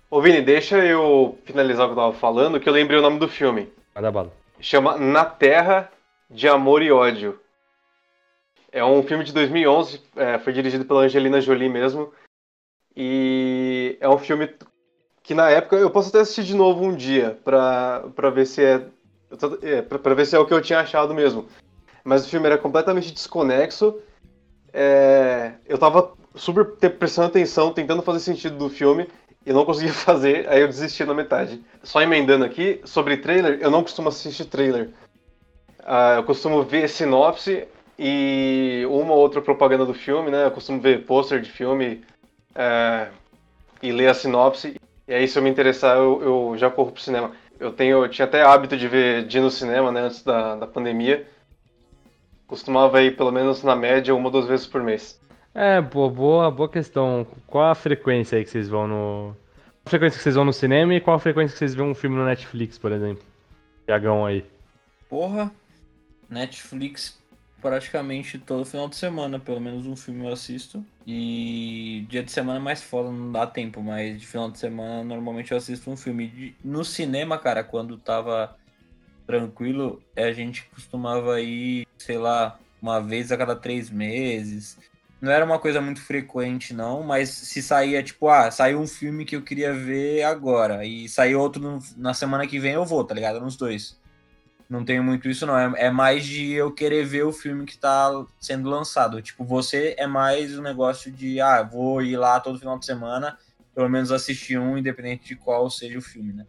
Ô 0.09 0.21
Vini, 0.21 0.41
deixa 0.41 0.77
eu 0.85 1.37
finalizar 1.43 1.85
o 1.85 1.89
que 1.89 1.93
eu 1.93 2.03
tava 2.03 2.13
falando, 2.13 2.59
que 2.59 2.69
eu 2.69 2.73
lembrei 2.73 2.97
o 2.97 3.01
nome 3.01 3.19
do 3.19 3.27
filme. 3.27 3.67
Manda 3.93 4.11
bala. 4.11 4.33
Chama 4.61 4.97
Na 4.97 5.25
Terra 5.25 5.91
de 6.29 6.47
Amor 6.47 6.81
e 6.81 6.91
Ódio. 6.91 7.37
É 8.75 8.83
um 8.83 9.01
filme 9.01 9.23
de 9.23 9.31
2011, 9.31 10.01
é, 10.17 10.37
foi 10.37 10.51
dirigido 10.51 10.83
pela 10.83 11.03
Angelina 11.03 11.39
Jolie 11.39 11.69
mesmo. 11.69 12.11
E 12.93 13.97
é 14.01 14.09
um 14.09 14.17
filme 14.17 14.53
que 15.23 15.33
na 15.33 15.49
época 15.49 15.77
eu 15.77 15.89
posso 15.89 16.09
até 16.09 16.19
assistir 16.19 16.43
de 16.43 16.53
novo 16.53 16.83
um 16.83 16.93
dia 16.93 17.39
pra, 17.45 18.03
pra 18.13 18.29
ver 18.29 18.45
se 18.45 18.61
é 18.61 18.85
é, 19.61 19.81
pra, 19.81 20.13
ver 20.13 20.25
se 20.25 20.35
é 20.35 20.39
o 20.39 20.45
que 20.45 20.53
eu 20.53 20.61
tinha 20.61 20.81
achado 20.81 21.13
mesmo. 21.13 21.47
Mas 22.03 22.25
o 22.25 22.29
filme 22.29 22.47
era 22.47 22.57
completamente 22.57 23.13
desconexo. 23.13 23.97
É, 24.73 25.53
eu 25.65 25.77
tava 25.77 26.11
super 26.35 26.65
prestando 26.65 27.29
atenção, 27.29 27.71
tentando 27.71 28.01
fazer 28.01 28.19
sentido 28.19 28.57
do 28.57 28.69
filme, 28.69 29.07
e 29.45 29.53
não 29.53 29.63
conseguia 29.63 29.93
fazer, 29.95 30.49
aí 30.49 30.59
eu 30.59 30.67
desisti 30.67 31.05
na 31.05 31.13
metade. 31.13 31.63
Só 31.81 32.01
emendando 32.01 32.43
aqui, 32.43 32.81
sobre 32.83 33.15
trailer, 33.15 33.57
eu 33.61 33.71
não 33.71 33.83
costumo 33.83 34.09
assistir 34.09 34.43
trailer. 34.43 34.89
Uh, 35.79 36.17
eu 36.17 36.23
costumo 36.25 36.61
ver 36.61 36.89
sinopse 36.89 37.65
e 37.97 38.83
uma 38.89 39.13
ou 39.13 39.19
outra 39.19 39.41
propaganda 39.41 39.85
do 39.85 39.93
filme, 39.93 40.29
né? 40.29 40.45
Eu 40.45 40.51
costumo 40.51 40.81
ver 40.81 41.05
pôster 41.05 41.41
de 41.41 41.51
filme 41.51 42.03
uh, 42.51 43.11
e 43.81 43.91
ler 43.91 44.07
a 44.07 44.13
sinopse. 44.13 44.75
E 45.07 45.13
aí, 45.13 45.27
se 45.27 45.37
eu 45.37 45.43
me 45.43 45.49
interessar, 45.49 45.97
eu, 45.97 46.21
eu 46.21 46.57
já 46.57 46.69
corro 46.69 46.91
pro 46.91 47.01
cinema. 47.01 47.31
Eu 47.59 47.71
tenho, 47.71 48.03
eu 48.03 48.09
tinha 48.09 48.25
até 48.25 48.43
hábito 48.43 48.75
de 48.75 48.87
ver 48.87 49.25
de 49.25 49.37
ir 49.37 49.41
no 49.41 49.51
cinema, 49.51 49.91
né, 49.91 50.01
antes 50.01 50.23
da, 50.23 50.55
da 50.55 50.67
pandemia. 50.67 51.25
Costumava 52.47 53.01
ir 53.01 53.15
pelo 53.15 53.31
menos 53.31 53.63
na 53.63 53.75
média 53.75 54.13
uma 54.13 54.25
ou 54.25 54.31
duas 54.31 54.47
vezes 54.47 54.67
por 54.67 54.83
mês. 54.83 55.19
É, 55.53 55.79
boa, 55.79 56.09
boa, 56.09 56.51
boa 56.51 56.69
questão. 56.69 57.25
Qual 57.47 57.63
a 57.63 57.75
frequência 57.75 58.37
aí 58.37 58.43
que 58.43 58.49
vocês 58.49 58.67
vão 58.67 58.87
no. 58.87 59.35
Qual 59.83 59.85
a 59.85 59.89
frequência 59.89 60.17
que 60.17 60.23
vocês 60.23 60.35
vão 60.35 60.43
no 60.43 60.53
cinema 60.53 60.93
e 60.93 60.99
qual 60.99 61.15
a 61.15 61.19
frequência 61.19 61.53
que 61.53 61.59
vocês 61.59 61.73
vêem 61.73 61.89
um 61.89 61.95
filme 61.95 62.17
no 62.17 62.25
Netflix, 62.25 62.77
por 62.77 62.91
exemplo? 62.91 63.23
Tiagão 63.85 64.25
aí. 64.25 64.43
Porra, 65.07 65.49
Netflix 66.29 67.17
praticamente 67.61 68.37
todo 68.37 68.65
final 68.65 68.87
de 68.87 68.95
semana, 68.95 69.39
pelo 69.39 69.59
menos 69.59 69.85
um 69.85 69.95
filme 69.95 70.25
eu 70.25 70.33
assisto. 70.33 70.85
E 71.05 72.05
dia 72.09 72.23
de 72.23 72.31
semana 72.31 72.59
é 72.59 72.61
mais 72.61 72.81
foda, 72.81 73.11
não 73.11 73.31
dá 73.31 73.47
tempo, 73.47 73.81
mas 73.81 74.19
de 74.19 74.25
final 74.25 74.49
de 74.51 74.59
semana 74.59 75.03
normalmente 75.03 75.51
eu 75.51 75.57
assisto 75.57 75.89
um 75.89 75.97
filme. 75.97 76.55
No 76.63 76.83
cinema, 76.83 77.37
cara, 77.37 77.63
quando 77.63 77.97
tava 77.97 78.55
tranquilo, 79.25 80.01
a 80.15 80.31
gente 80.31 80.65
costumava 80.73 81.41
ir, 81.41 81.87
sei 81.97 82.17
lá, 82.17 82.59
uma 82.81 83.01
vez 83.01 83.31
a 83.31 83.37
cada 83.37 83.55
três 83.55 83.89
meses. 83.89 84.77
Não 85.21 85.31
era 85.31 85.45
uma 85.45 85.57
coisa 85.57 85.81
muito 85.81 86.01
frequente, 86.01 86.73
não, 86.73 87.01
mas 87.01 87.29
se 87.29 87.63
saía, 87.63 88.03
tipo, 88.03 88.29
ah, 88.29 88.51
saiu 88.51 88.79
um 88.79 88.87
filme 88.87 89.25
que 89.25 89.35
eu 89.35 89.41
queria 89.41 89.73
ver 89.73 90.23
agora, 90.23 90.85
e 90.85 91.09
saiu 91.09 91.39
outro 91.39 91.61
no, 91.61 91.79
na 91.97 92.13
semana 92.13 92.45
que 92.45 92.59
vem, 92.59 92.73
eu 92.73 92.85
vou, 92.85 93.03
tá 93.03 93.15
ligado? 93.15 93.39
Nos 93.39 93.55
dois. 93.55 93.97
Não 94.69 94.83
tenho 94.83 95.03
muito 95.03 95.29
isso, 95.29 95.45
não. 95.45 95.57
É, 95.57 95.85
é, 95.85 95.91
mais 95.91 96.25
de 96.25 96.53
eu 96.53 96.71
querer 96.71 97.05
ver 97.05 97.23
o 97.23 97.31
filme 97.31 97.65
que 97.65 97.77
tá 97.77 98.25
sendo 98.39 98.69
lançado. 98.69 99.21
Tipo, 99.21 99.43
você 99.43 99.95
é 99.97 100.07
mais 100.07 100.57
um 100.57 100.61
negócio 100.61 101.11
de, 101.11 101.39
ah, 101.39 101.61
vou 101.61 102.01
ir 102.01 102.17
lá 102.17 102.39
todo 102.39 102.59
final 102.59 102.79
de 102.79 102.85
semana, 102.85 103.37
pelo 103.75 103.89
menos 103.89 104.11
assistir 104.11 104.57
um, 104.57 104.77
independente 104.77 105.25
de 105.25 105.35
qual 105.35 105.69
seja 105.69 105.99
o 105.99 106.01
filme, 106.01 106.33
né? 106.33 106.45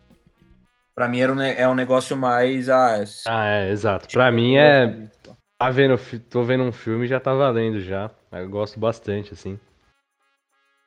Pra 0.95 1.09
mim 1.09 1.21
era 1.21 1.33
um, 1.33 1.43
é 1.43 1.69
um 1.69 1.75
negócio 1.75 2.17
mais. 2.17 2.71
Ah, 2.71 3.05
ah 3.27 3.47
é, 3.47 3.71
exato. 3.71 4.07
Tipo, 4.07 4.19
pra 4.19 4.33
mim 4.33 4.57
é. 4.57 5.09
Tá 5.59 5.71
vendo, 5.71 5.99
tô 6.31 6.43
vendo 6.43 6.65
um 6.65 6.73
filme 6.73 7.05
e 7.05 7.09
já 7.09 7.21
tá 7.21 7.35
valendo 7.35 7.81
já. 7.81 8.11
Eu 8.33 8.49
gosto 8.49 8.81
bastante, 8.81 9.33
assim. 9.33 9.59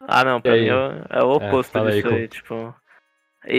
Ah, 0.02 0.24
não, 0.24 0.42
pra 0.42 0.54
mim 0.54 0.70
é, 0.70 1.20
é, 1.20 1.24
o 1.24 1.32
oposto 1.32 1.78
é, 1.78 1.92
disso 1.92 2.08
aí, 2.08 2.14
aí, 2.16 2.28
tipo. 2.28 2.76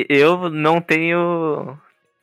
Eu 0.08 0.50
não 0.50 0.80
tenho 0.80 1.78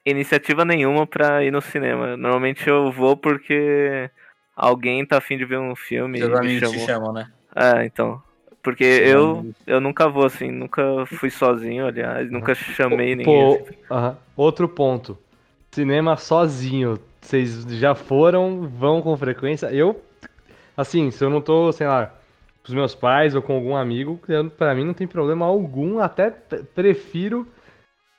iniciativa 0.10 0.64
nenhuma 0.64 1.06
pra 1.06 1.44
ir 1.44 1.52
no 1.52 1.62
cinema. 1.62 2.16
Normalmente 2.16 2.68
eu 2.68 2.92
vou 2.92 3.18
porque 3.18 4.10
alguém 4.56 5.06
tá 5.06 5.18
afim 5.18 5.38
de 5.38 5.46
ver 5.46 5.60
um 5.60 5.76
filme. 5.76 6.24
Os 6.24 6.34
amigos 6.34 6.72
te 6.72 6.80
chamam, 6.80 7.12
né? 7.12 7.30
É, 7.56 7.86
então. 7.86 8.22
Porque 8.64 8.84
eu, 8.84 9.54
eu 9.66 9.80
nunca 9.80 10.10
vou 10.10 10.26
assim, 10.26 10.52
nunca 10.52 11.06
fui 11.06 11.30
sozinho, 11.30 11.88
aliás, 11.88 12.30
nunca 12.30 12.54
chamei 12.54 13.16
ninguém. 13.16 13.26
Pô, 13.26 13.54
uh 13.54 13.98
-huh. 13.98 14.16
Outro 14.36 14.68
ponto. 14.68 15.18
Cinema 15.72 16.18
sozinho. 16.18 17.00
Vocês 17.22 17.66
já 17.80 17.96
foram, 17.96 18.68
vão 18.68 19.02
com 19.02 19.16
frequência? 19.16 19.68
Eu, 19.68 20.02
assim, 20.76 21.12
se 21.12 21.24
eu 21.24 21.30
não 21.30 21.42
tô, 21.42 21.72
sei 21.72 21.88
lá, 21.88 22.08
com 22.62 22.70
os 22.70 22.74
meus 22.74 22.94
pais 22.96 23.36
ou 23.36 23.42
com 23.42 23.54
algum 23.54 23.76
amigo, 23.76 24.20
para 24.58 24.76
mim 24.76 24.86
não 24.86 24.94
tem 24.94 25.08
problema 25.08 25.46
algum, 25.46 26.00
até 26.00 26.30
prefiro 26.30 27.48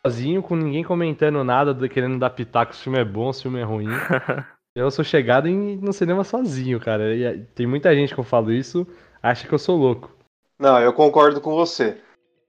sozinho, 0.09 0.43
com 0.43 0.57
ninguém 0.57 0.83
comentando 0.83 1.45
nada, 1.45 1.89
querendo 1.89 2.19
dar 2.19 2.31
pitaco 2.31 2.75
se 2.75 2.81
o 2.81 2.85
filme 2.85 2.99
é 2.99 3.05
bom, 3.05 3.33
se 3.33 3.41
o 3.41 3.43
filme 3.43 3.61
é 3.61 3.65
ruim. 3.65 3.89
eu 4.75 4.91
sou 4.91 5.05
chegado 5.05 5.47
em, 5.47 5.77
no 5.77 5.93
cinema 5.93 6.25
sozinho, 6.25 6.81
cara. 6.81 7.15
E 7.15 7.45
tem 7.55 7.67
muita 7.67 7.95
gente 7.95 8.15
que 8.15 8.21
eu 8.21 8.25
falo 8.25 8.53
isso, 8.53 8.87
acha 9.23 9.47
que 9.47 9.53
eu 9.53 9.59
sou 9.59 9.77
louco. 9.77 10.11
Não, 10.59 10.81
eu 10.81 10.93
concordo 10.93 11.41
com 11.41 11.55
você. 11.55 11.99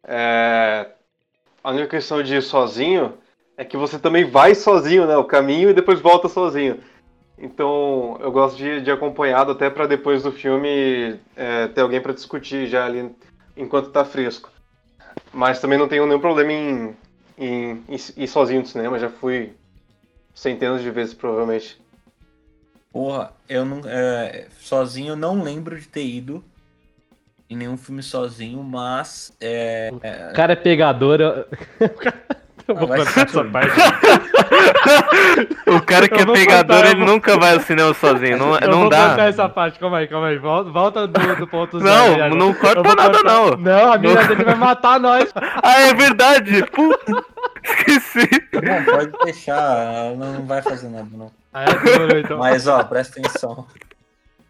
É... 0.07 0.87
A 1.63 1.71
única 1.71 1.87
questão 1.87 2.23
de 2.23 2.35
ir 2.35 2.41
sozinho 2.41 3.13
é 3.57 3.65
que 3.65 3.75
você 3.75 3.99
também 3.99 4.23
vai 4.23 4.55
sozinho, 4.55 5.05
né? 5.05 5.17
O 5.17 5.25
caminho 5.25 5.69
e 5.69 5.73
depois 5.73 5.99
volta 5.99 6.29
sozinho. 6.29 6.79
Então 7.37 8.17
eu 8.21 8.31
gosto 8.31 8.57
de, 8.57 8.81
de 8.81 8.91
acompanhado 8.91 9.51
até 9.51 9.69
para 9.69 9.85
depois 9.85 10.23
do 10.23 10.31
filme 10.31 11.19
é, 11.35 11.67
ter 11.67 11.81
alguém 11.81 12.01
para 12.01 12.13
discutir 12.13 12.67
já 12.67 12.85
ali 12.85 13.13
enquanto 13.55 13.91
tá 13.91 14.05
fresco. 14.05 14.49
Mas 15.33 15.59
também 15.59 15.77
não 15.77 15.87
tenho 15.87 16.05
nenhum 16.05 16.19
problema 16.19 16.51
em, 16.51 16.95
em, 17.39 17.83
em 17.87 18.23
ir 18.23 18.27
sozinho 18.27 18.61
no 18.61 18.67
cinema, 18.67 18.99
já 18.99 19.09
fui 19.09 19.53
centenas 20.33 20.81
de 20.81 20.91
vezes 20.91 21.13
provavelmente. 21.13 21.79
Porra, 22.91 23.31
eu 23.47 23.65
não. 23.65 23.81
É, 23.85 24.47
sozinho 24.59 25.13
eu 25.13 25.15
não 25.15 25.41
lembro 25.41 25.79
de 25.79 25.87
ter 25.87 26.05
ido 26.05 26.43
em 27.49 27.55
nenhum 27.55 27.77
filme 27.77 28.03
sozinho, 28.03 28.61
mas. 28.63 29.31
É, 29.39 29.91
é... 30.01 30.29
O 30.31 30.33
cara 30.33 30.53
é 30.53 30.55
pegador. 30.55 31.21
Eu... 31.21 31.45
Eu 32.69 32.75
vou 32.75 32.93
ah, 32.93 32.97
contar 32.97 33.21
essa 33.23 33.43
parte. 33.45 33.75
o 35.67 35.81
cara 35.81 36.07
que 36.07 36.21
é 36.21 36.25
pegador, 36.25 36.77
contar, 36.77 36.89
ele 36.89 37.05
vou... 37.05 37.13
nunca 37.13 37.37
vai 37.37 37.53
ao 37.53 37.59
cinema 37.61 37.93
sozinho. 37.93 38.37
Não, 38.37 38.57
eu 38.57 38.69
não 38.69 38.79
vou 38.81 38.89
dá. 38.89 39.15
essa 39.25 39.47
parte, 39.47 39.79
calma 39.79 39.97
aí, 39.97 40.07
calma 40.07 40.27
aí. 40.27 40.37
Volta, 40.37 40.69
volta 40.69 41.07
do, 41.07 41.35
do 41.35 41.47
ponto 41.47 41.79
zero. 41.79 41.89
Não, 41.89 42.23
aí, 42.23 42.35
não 42.35 42.53
corta 42.53 42.95
nada, 42.95 43.17
contar... 43.17 43.23
não. 43.23 43.57
Não, 43.57 43.93
a 43.93 43.97
mina 43.97 44.23
dele 44.27 44.43
vai 44.43 44.55
matar 44.55 44.99
nós. 44.99 45.31
ah, 45.35 45.81
é 45.81 45.93
verdade. 45.93 46.65
Puta. 46.71 47.23
Esqueci. 47.63 48.29
Não, 48.53 48.85
pode 48.85 49.11
deixar. 49.23 50.15
Não 50.15 50.45
vai 50.45 50.61
fazer 50.61 50.89
nada, 50.89 51.09
não. 51.11 51.31
Ah, 51.53 51.65
é, 51.65 52.19
então. 52.19 52.37
Mas, 52.37 52.67
ó, 52.67 52.83
presta 52.83 53.19
atenção. 53.19 53.67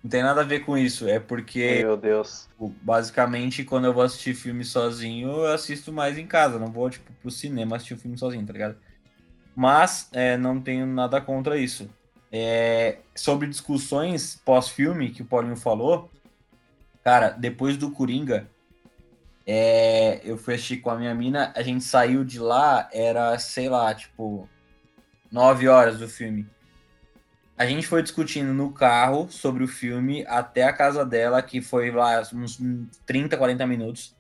Não 0.03 0.09
tem 0.09 0.23
nada 0.23 0.41
a 0.41 0.45
ver 0.45 0.61
com 0.61 0.77
isso. 0.77 1.07
É 1.07 1.19
porque. 1.19 1.79
Meu 1.81 1.97
Deus. 1.97 2.47
Basicamente, 2.81 3.63
quando 3.63 3.85
eu 3.85 3.93
vou 3.93 4.03
assistir 4.03 4.33
filme 4.33 4.63
sozinho, 4.63 5.29
eu 5.29 5.47
assisto 5.47 5.91
mais 5.91 6.17
em 6.17 6.25
casa. 6.25 6.57
Não 6.57 6.71
vou, 6.71 6.89
tipo, 6.89 7.11
pro 7.21 7.31
cinema 7.31 7.75
assistir 7.75 7.93
o 7.93 7.97
um 7.97 7.99
filme 7.99 8.17
sozinho, 8.17 8.45
tá 8.45 8.53
ligado? 8.53 8.75
Mas 9.59 10.07
é, 10.13 10.37
não 10.37 10.61
tenho 10.61 10.85
nada 10.85 11.19
contra 11.19 11.57
isso. 11.57 11.89
É, 12.31 12.99
sobre 13.13 13.45
discussões 13.45 14.41
pós-filme 14.45 15.09
que 15.09 15.21
o 15.21 15.25
Paulinho 15.25 15.57
falou, 15.57 16.09
cara, 17.03 17.31
depois 17.31 17.75
do 17.75 17.91
Coringa, 17.91 18.49
é, 19.45 20.21
eu 20.23 20.37
fui 20.37 20.53
assistir 20.53 20.77
com 20.77 20.89
a 20.89 20.95
minha 20.95 21.13
mina, 21.13 21.51
a 21.57 21.61
gente 21.61 21.83
saiu 21.83 22.23
de 22.23 22.39
lá, 22.39 22.87
era, 22.93 23.37
sei 23.37 23.67
lá, 23.67 23.93
tipo, 23.93 24.47
nove 25.29 25.67
horas 25.67 25.99
do 25.99 26.07
filme. 26.07 26.47
A 27.57 27.65
gente 27.65 27.85
foi 27.85 28.01
discutindo 28.01 28.53
no 28.53 28.71
carro 28.71 29.29
sobre 29.29 29.61
o 29.61 29.67
filme 29.67 30.25
até 30.29 30.63
a 30.63 30.71
casa 30.71 31.05
dela, 31.05 31.41
que 31.41 31.59
foi 31.61 31.91
lá 31.91 32.21
uns 32.33 32.61
30, 33.05 33.35
40 33.35 33.67
minutos. 33.67 34.15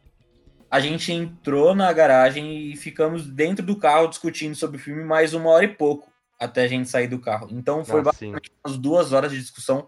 A 0.69 0.79
gente 0.79 1.11
entrou 1.11 1.73
na 1.73 1.91
garagem 1.91 2.71
e 2.71 2.75
ficamos 2.75 3.25
dentro 3.25 3.65
do 3.65 3.75
carro 3.75 4.07
discutindo 4.07 4.55
sobre 4.55 4.77
o 4.77 4.79
filme 4.79 5.03
mais 5.03 5.33
uma 5.33 5.49
hora 5.49 5.65
e 5.65 5.69
pouco 5.69 6.11
até 6.39 6.63
a 6.63 6.67
gente 6.67 6.87
sair 6.87 7.07
do 7.07 7.19
carro. 7.19 7.47
Então 7.51 7.83
foi 7.83 7.99
ah, 7.99 8.03
basicamente 8.03 8.51
umas 8.63 8.77
duas 8.77 9.11
horas 9.11 9.31
de 9.31 9.39
discussão 9.39 9.87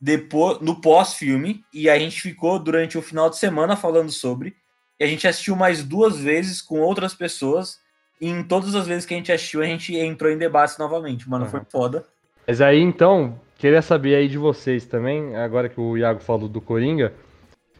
depois 0.00 0.60
no 0.60 0.80
pós-filme 0.80 1.64
e 1.72 1.88
a 1.88 1.98
gente 1.98 2.20
ficou 2.20 2.58
durante 2.58 2.98
o 2.98 3.02
final 3.02 3.30
de 3.30 3.36
semana 3.36 3.76
falando 3.76 4.10
sobre. 4.10 4.56
E 4.98 5.04
a 5.04 5.06
gente 5.06 5.26
assistiu 5.26 5.56
mais 5.56 5.84
duas 5.84 6.18
vezes 6.18 6.60
com 6.60 6.80
outras 6.80 7.14
pessoas. 7.14 7.78
E 8.20 8.28
em 8.28 8.42
todas 8.42 8.74
as 8.74 8.86
vezes 8.86 9.06
que 9.06 9.14
a 9.14 9.16
gente 9.16 9.32
assistiu, 9.32 9.60
a 9.60 9.66
gente 9.66 9.96
entrou 9.96 10.30
em 10.30 10.38
debate 10.38 10.78
novamente. 10.78 11.28
Mano, 11.28 11.44
uhum. 11.44 11.50
foi 11.50 11.60
foda. 11.70 12.04
Mas 12.46 12.60
aí 12.60 12.80
então, 12.80 13.40
queria 13.56 13.82
saber 13.82 14.14
aí 14.14 14.28
de 14.28 14.38
vocês 14.38 14.84
também, 14.84 15.34
agora 15.36 15.68
que 15.68 15.80
o 15.80 15.96
Iago 15.96 16.20
falou 16.20 16.48
do 16.48 16.60
Coringa, 16.60 17.12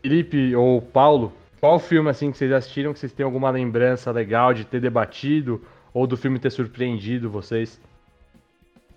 Felipe 0.01 0.55
ou 0.57 0.81
Paulo, 0.81 1.33
qual 1.65 1.79
filme 1.79 2.11
assim 2.11 2.31
que 2.31 2.37
vocês 2.37 2.53
assistiram 2.53 2.93
que 2.93 2.99
vocês 2.99 3.11
têm 3.11 3.25
alguma 3.25 3.49
lembrança 3.49 4.11
legal 4.11 4.53
de 4.53 4.67
ter 4.67 4.83
debatido 4.83 5.67
ou 5.95 6.07
do 6.07 6.15
filme 6.15 6.39
ter 6.39 6.51
surpreendido 6.51 7.31
vocês? 7.31 7.81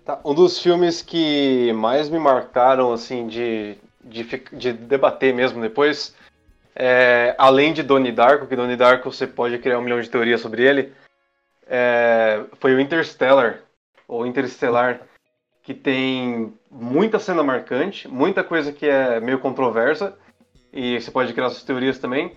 Tá, 0.04 0.20
um 0.22 0.34
dos 0.34 0.60
filmes 0.60 1.00
que 1.00 1.72
mais 1.72 2.10
me 2.10 2.18
marcaram 2.18 2.92
assim 2.92 3.26
de, 3.26 3.78
de, 4.04 4.22
de 4.52 4.74
debater 4.74 5.32
mesmo 5.32 5.62
depois, 5.62 6.14
é, 6.76 7.34
além 7.38 7.72
de 7.72 7.82
Donnie 7.82 8.12
Darko, 8.12 8.46
que 8.46 8.54
Donnie 8.54 8.76
Darko 8.76 9.10
você 9.10 9.26
pode 9.26 9.56
criar 9.60 9.78
um 9.78 9.82
milhão 9.82 10.02
de 10.02 10.10
teorias 10.10 10.42
sobre 10.42 10.62
ele, 10.62 10.92
é, 11.66 12.44
foi 12.60 12.74
o 12.74 12.80
Interstellar, 12.80 13.60
ou 14.06 14.26
Interstellar 14.26 15.00
que 15.62 15.72
tem 15.72 16.52
muita 16.70 17.18
cena 17.18 17.42
marcante, 17.42 18.06
muita 18.06 18.44
coisa 18.44 18.74
que 18.74 18.84
é 18.84 19.20
meio 19.20 19.38
controversa, 19.38 20.14
e 20.70 21.00
você 21.00 21.10
pode 21.10 21.32
criar 21.32 21.48
suas 21.48 21.64
teorias 21.64 21.98
também. 21.98 22.36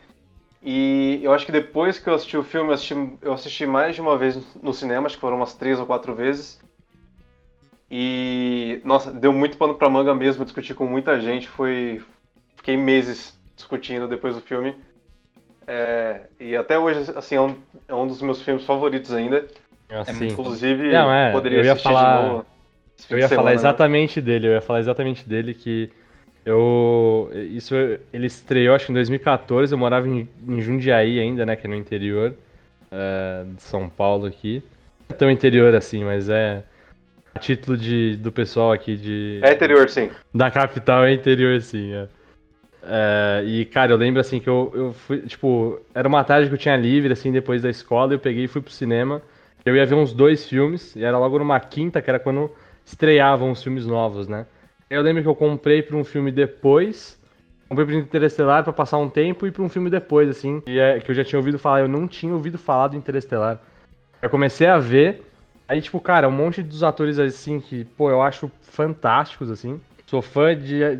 E 0.64 1.20
eu 1.24 1.34
acho 1.34 1.46
que 1.46 1.52
depois 1.52 1.98
que 1.98 2.08
eu 2.08 2.14
assisti 2.14 2.38
o 2.38 2.44
filme, 2.44 2.70
eu 2.70 2.74
assisti, 2.74 2.94
eu 3.22 3.34
assisti 3.34 3.66
mais 3.66 3.96
de 3.96 4.02
uma 4.02 4.18
vez 4.18 4.38
no 4.62 4.74
cinema, 4.74 5.08
acho 5.08 5.16
que 5.16 5.22
foram 5.22 5.38
umas 5.38 5.56
três 5.56 5.80
ou 5.80 5.86
quatro 5.86 6.14
vezes. 6.14 6.60
E, 7.90 8.80
nossa, 8.86 9.12
deu 9.12 9.34
muito 9.34 9.58
pano 9.58 9.76
pra 9.76 9.90
manga 9.90 10.14
mesmo, 10.14 10.46
discutir 10.46 10.76
com 10.76 10.86
muita 10.86 11.20
gente, 11.20 11.48
foi... 11.50 12.02
Fiquei 12.56 12.78
meses 12.78 13.38
discutindo 13.56 14.08
depois 14.08 14.36
do 14.36 14.42
filme. 14.42 14.76
É, 15.66 16.22
e 16.40 16.56
até 16.56 16.78
hoje, 16.78 17.12
assim, 17.16 17.36
é 17.36 17.42
um, 17.42 17.56
é 17.88 17.96
um 17.96 18.06
dos 18.06 18.22
meus 18.22 18.42
filmes 18.42 18.64
favoritos 18.64 19.12
ainda. 19.12 19.48
Assim. 19.90 20.28
Inclusive, 20.28 20.92
Não, 20.92 21.12
é, 21.12 21.32
poderia 21.32 21.58
eu 21.60 21.66
ia 21.66 21.72
assistir 21.74 21.90
falar... 21.90 22.22
de 22.22 22.30
novo. 22.30 22.46
Eu 23.10 23.18
ia 23.18 23.28
falar 23.28 23.50
né? 23.50 23.56
exatamente 23.56 24.22
dele, 24.22 24.48
eu 24.48 24.52
ia 24.52 24.62
falar 24.62 24.80
exatamente 24.80 25.28
dele 25.28 25.56
que 25.56 25.92
eu. 26.46 27.32
Isso 27.52 27.76
ele 28.12 28.28
estreou 28.28 28.76
acho 28.76 28.86
que 28.88 28.92
em 28.92 28.96
2014, 28.96 29.74
eu 29.74 29.78
morava 29.78 30.08
em, 30.08 30.28
em 30.48 30.62
Jundiaí 30.62 31.20
ainda, 31.20 31.46
né? 31.46 31.56
Que 31.56 31.68
é 31.68 31.70
no 31.70 31.76
interior 31.76 32.34
é, 32.92 33.44
de 33.56 33.62
São 33.62 33.90
Paulo 33.90 34.26
aqui. 34.26 34.64
Não 35.10 35.16
é 35.16 35.18
tão 35.18 35.32
interior 35.32 35.74
assim, 35.76 36.04
mas 36.04 36.30
é. 36.30 36.64
A 37.34 37.40
título 37.40 37.78
de, 37.78 38.18
do 38.18 38.32
pessoal 38.32 38.74
aqui 38.74 38.98
de. 38.98 39.40
É 39.42 39.54
interior, 39.54 39.90
sim. 39.90 40.10
Da 40.34 40.52
capital 40.52 41.06
é 41.06 41.14
interior, 41.14 41.62
sim. 41.62 41.94
É. 41.94 42.08
É, 42.84 43.44
e, 43.46 43.66
cara, 43.66 43.92
eu 43.92 43.98
lembro 43.98 44.20
assim 44.20 44.40
que 44.40 44.50
eu, 44.50 44.72
eu 44.74 44.94
fui, 44.94 45.22
tipo, 45.22 45.80
era 45.94 46.08
uma 46.08 46.24
tarde 46.24 46.50
que 46.50 46.56
eu 46.56 46.58
tinha 46.58 46.76
livre, 46.76 47.14
assim, 47.14 47.32
depois 47.32 47.62
da 47.62 47.70
escola, 47.70 48.14
eu 48.14 48.20
peguei 48.20 48.46
e 48.46 48.48
fui 48.48 48.62
pro 48.62 48.72
cinema. 48.72 49.22
Eu 49.64 49.76
ia 49.76 49.86
ver 49.86 49.96
uns 49.96 50.14
dois 50.14 50.48
filmes, 50.48 50.96
e 50.96 51.04
era 51.04 51.18
logo 51.18 51.38
numa 51.38 51.60
quinta, 51.60 52.02
que 52.02 52.10
era 52.10 52.20
quando 52.20 52.52
estreavam 52.84 53.52
os 53.52 53.62
filmes 53.62 53.86
novos, 53.86 54.28
né? 54.28 54.46
Eu 54.92 55.02
lembro 55.02 55.24
que 55.24 55.28
eu 55.28 55.36
comprei 55.36 55.82
para 55.82 55.96
um 55.96 56.04
filme 56.04 56.32
depois, 56.32 57.20
comprei 57.68 57.88
para 57.88 57.96
Interestelar 57.96 58.64
para 58.64 58.74
passar 58.74 58.98
um 58.98 59.10
tempo 59.10 59.48
e 59.48 59.52
para 59.52 59.64
um 59.64 59.70
filme 59.70 59.90
depois, 59.90 60.30
assim, 60.30 60.62
e 60.68 60.78
é, 60.78 61.00
que 61.00 61.10
eu 61.10 61.16
já 61.16 61.24
tinha 61.24 61.40
ouvido 61.40 61.58
falar, 61.58 61.80
eu 61.80 61.88
não 61.88 62.08
tinha 62.08 62.34
ouvido 62.34 62.58
falar 62.58 62.90
do 62.90 62.98
Interestelar. 62.98 63.60
Eu 64.22 64.30
comecei 64.30 64.68
a 64.68 64.78
ver, 64.78 65.24
Aí, 65.72 65.82
tipo, 65.82 66.02
cara, 66.02 66.28
um 66.28 66.32
monte 66.34 66.62
dos 66.62 66.84
atores 66.84 67.18
assim 67.18 67.62
que, 67.62 67.86
pô, 67.86 68.10
eu 68.10 68.22
acho 68.22 68.52
fantásticos, 68.60 69.50
assim. 69.50 69.80
Sou 70.06 70.22
fã 70.22 70.54
de. 70.54 71.00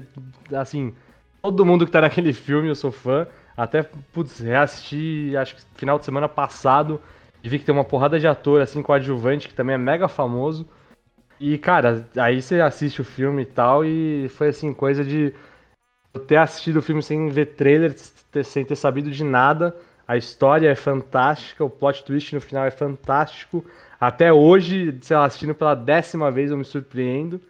Assim, 0.56 0.96
todo 1.42 1.66
mundo 1.66 1.86
que 1.86 1.92
tá 1.92 2.00
naquele 2.00 2.32
filme 2.32 2.70
eu 2.70 2.76
sou 2.76 2.90
fã. 2.90 3.28
Até, 3.58 3.84
putz, 3.84 4.40
reassisti, 4.40 5.36
acho 5.36 5.58
que 5.58 5.62
final 5.76 6.00
de 6.00 6.06
semana 6.06 6.30
passado. 6.30 7.02
E 7.44 7.50
vi 7.50 7.60
que 7.60 7.66
tem 7.66 7.76
uma 7.76 7.84
porrada 7.84 8.18
de 8.18 8.26
ator, 8.26 8.62
assim, 8.62 8.82
coadjuvante, 8.82 9.50
que 9.50 9.54
também 9.54 9.74
é 9.74 9.78
mega 9.78 10.08
famoso. 10.08 10.66
E, 11.44 11.58
cara, 11.58 12.08
aí 12.18 12.40
você 12.40 12.62
assiste 12.62 13.02
o 13.02 13.04
filme 13.04 13.42
e 13.42 13.46
tal, 13.48 13.84
e 13.84 14.30
foi 14.30 14.50
assim, 14.50 14.72
coisa 14.76 15.04
de 15.04 15.34
eu 16.14 16.22
ter 16.22 16.36
assistido 16.36 16.78
o 16.78 16.82
filme 16.84 17.02
sem 17.02 17.30
ver 17.30 17.56
trailer, 17.56 17.96
sem 18.44 18.64
ter 18.64 18.76
sabido 18.76 19.10
de 19.10 19.24
nada. 19.24 19.76
A 20.08 20.16
história 20.16 20.70
é 20.70 20.76
fantástica, 20.76 21.64
o 21.66 21.70
plot 21.70 22.04
twist 22.04 22.36
no 22.36 22.42
final 22.42 22.64
é 22.66 22.70
fantástico. 22.70 23.66
Até 24.00 24.32
hoje, 24.32 24.96
sei 25.02 25.18
lá, 25.18 25.26
assistindo 25.26 25.56
pela 25.56 25.74
décima 25.74 26.30
vez 26.30 26.52
eu 26.52 26.58
me 26.58 26.64
surpreendo. 26.64 27.42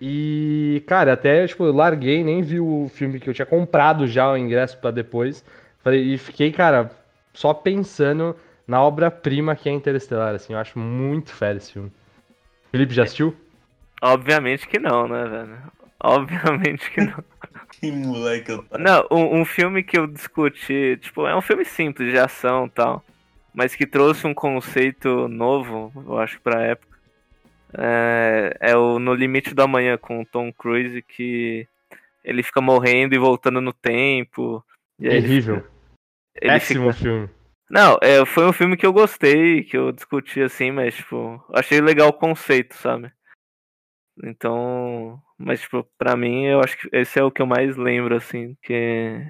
E, 0.00 0.82
cara, 0.88 1.12
até, 1.12 1.46
tipo, 1.46 1.64
eu 1.64 1.72
larguei, 1.72 2.24
nem 2.24 2.42
vi 2.42 2.58
o 2.58 2.90
filme 2.92 3.20
que 3.20 3.30
eu 3.30 3.34
tinha 3.34 3.46
comprado 3.46 4.04
já 4.08 4.32
o 4.32 4.36
ingresso 4.36 4.78
para 4.78 4.90
depois. 4.90 5.44
E 5.86 6.18
fiquei, 6.18 6.50
cara, 6.50 6.90
só 7.32 7.54
pensando 7.54 8.34
na 8.66 8.82
obra-prima 8.82 9.54
que 9.54 9.68
é 9.68 9.72
Interestelar, 9.72 10.34
assim. 10.34 10.54
Eu 10.54 10.58
acho 10.58 10.76
muito 10.76 11.32
fera 11.32 11.58
esse 11.58 11.72
filme. 11.72 11.92
Felipe, 12.72 12.94
já 12.94 13.04
assistiu? 13.04 13.36
Obviamente 14.00 14.66
que 14.66 14.78
não, 14.78 15.06
né, 15.06 15.24
velho? 15.24 15.58
Obviamente 16.00 16.90
que 16.90 17.02
não. 17.02 17.22
que 17.70 17.92
moleque 17.92 18.50
eu 18.50 18.64
Não, 18.78 19.06
um, 19.10 19.42
um, 19.42 19.44
filme 19.44 19.84
que 19.84 19.96
eu 19.96 20.06
discuti, 20.08 20.98
tipo, 21.00 21.26
é 21.26 21.36
um 21.36 21.42
filme 21.42 21.64
simples 21.64 22.10
de 22.10 22.18
ação 22.18 22.66
e 22.66 22.70
tal, 22.70 23.04
mas 23.54 23.74
que 23.76 23.86
trouxe 23.86 24.26
um 24.26 24.34
conceito 24.34 25.28
novo, 25.28 25.92
eu 25.94 26.18
acho, 26.18 26.40
pra 26.40 26.62
época 26.62 26.92
é, 27.74 28.56
é 28.60 28.76
o 28.76 28.98
No 28.98 29.14
Limite 29.14 29.54
do 29.54 29.62
Amanhã 29.62 29.96
com 29.96 30.20
o 30.20 30.26
Tom 30.26 30.52
Cruise, 30.52 31.02
que 31.02 31.66
ele 32.24 32.42
fica 32.42 32.60
morrendo 32.60 33.14
e 33.14 33.18
voltando 33.18 33.60
no 33.60 33.72
tempo. 33.72 34.64
Terrível. 35.00 35.64
Ele 36.34 36.52
Péssimo 36.52 36.92
fica... 36.92 37.04
filme. 37.04 37.28
Não, 37.72 37.96
é, 38.02 38.22
foi 38.26 38.44
um 38.44 38.52
filme 38.52 38.76
que 38.76 38.84
eu 38.84 38.92
gostei, 38.92 39.64
que 39.64 39.78
eu 39.78 39.92
discuti 39.92 40.42
assim, 40.42 40.70
mas, 40.70 40.94
tipo, 40.94 41.42
achei 41.54 41.80
legal 41.80 42.10
o 42.10 42.12
conceito, 42.12 42.74
sabe? 42.74 43.10
Então, 44.22 45.18
mas, 45.38 45.62
tipo, 45.62 45.82
pra 45.96 46.14
mim, 46.14 46.44
eu 46.44 46.60
acho 46.60 46.76
que 46.76 46.86
esse 46.92 47.18
é 47.18 47.24
o 47.24 47.30
que 47.30 47.40
eu 47.40 47.46
mais 47.46 47.74
lembro, 47.78 48.14
assim, 48.14 48.54
que... 48.62 49.26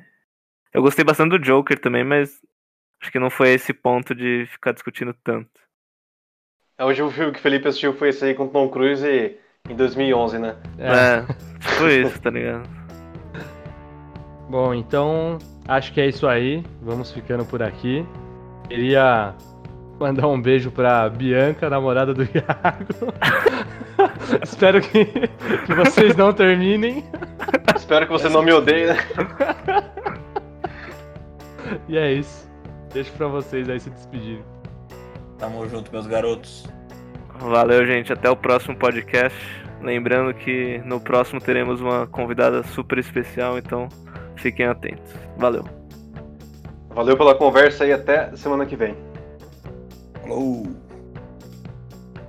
Eu 0.73 0.83
gostei 0.83 1.05
bastante 1.05 1.31
do 1.31 1.39
Joker 1.39 1.79
também, 1.79 2.03
mas 2.03 2.43
acho 3.01 3.13
que 3.13 3.19
não 3.21 3.31
foi 3.31 3.51
esse 3.51 3.73
ponto 3.73 4.13
de 4.13 4.45
ficar 4.47 4.73
discutindo 4.73 5.15
tanto. 5.23 5.49
É, 6.77 6.85
hoje 6.85 7.01
o 7.01 7.11
filme 7.13 7.31
que 7.31 7.39
o 7.39 7.43
Felipe 7.43 7.69
assistiu 7.69 7.95
foi 7.95 8.09
esse 8.09 8.25
aí 8.25 8.35
com 8.35 8.49
Tom 8.49 8.69
Cruise 8.69 9.07
em 9.07 9.77
2011, 9.77 10.41
né? 10.41 10.57
É, 10.81 11.23
foi 11.79 12.01
isso, 12.01 12.21
tá 12.21 12.31
ligado? 12.31 12.69
Bom, 14.51 14.75
então 14.75 15.39
acho 15.69 15.93
que 15.93 16.01
é 16.01 16.09
isso 16.09 16.27
aí. 16.27 16.65
Vamos 16.81 17.13
ficando 17.13 17.45
por 17.47 17.63
aqui. 17.63 18.05
Queria 18.73 19.35
mandar 20.01 20.29
um 20.29 20.41
beijo 20.41 20.71
pra 20.71 21.07
Bianca, 21.11 21.69
namorada 21.69 22.15
do 22.15 22.23
Iago. 22.35 23.13
Espero 24.43 24.81
que, 24.81 25.05
que 25.05 25.75
vocês 25.75 26.17
não 26.17 26.33
terminem. 26.33 27.05
Espero 27.77 28.07
que 28.07 28.13
você 28.13 28.31
não 28.31 28.43
me 28.43 28.51
odeie, 28.51 28.87
né? 28.87 28.97
e 31.87 31.99
é 31.99 32.13
isso. 32.15 32.51
Deixo 32.95 33.13
pra 33.13 33.27
vocês 33.27 33.69
aí 33.69 33.79
se 33.79 33.91
despedirem. 33.91 34.43
Tamo 35.39 35.69
junto, 35.69 35.93
meus 35.93 36.07
garotos. 36.07 36.67
Valeu, 37.41 37.85
gente. 37.87 38.11
Até 38.11 38.31
o 38.31 38.37
próximo 38.37 38.75
podcast. 38.77 39.37
Lembrando 39.83 40.33
que 40.33 40.79
no 40.87 40.99
próximo 40.99 41.41
teremos 41.41 41.79
uma 41.83 42.07
convidada 42.07 42.63
super 42.63 42.97
especial, 42.99 43.59
então 43.59 43.87
fiquem 44.37 44.67
atentos. 44.67 45.13
Valeu. 45.37 45.82
Valeu 46.95 47.17
pela 47.17 47.35
conversa 47.35 47.87
e 47.87 47.93
até 47.93 48.35
semana 48.37 48.67
que 48.67 48.77
vem. 48.77 48.97
Falou! 50.21 50.82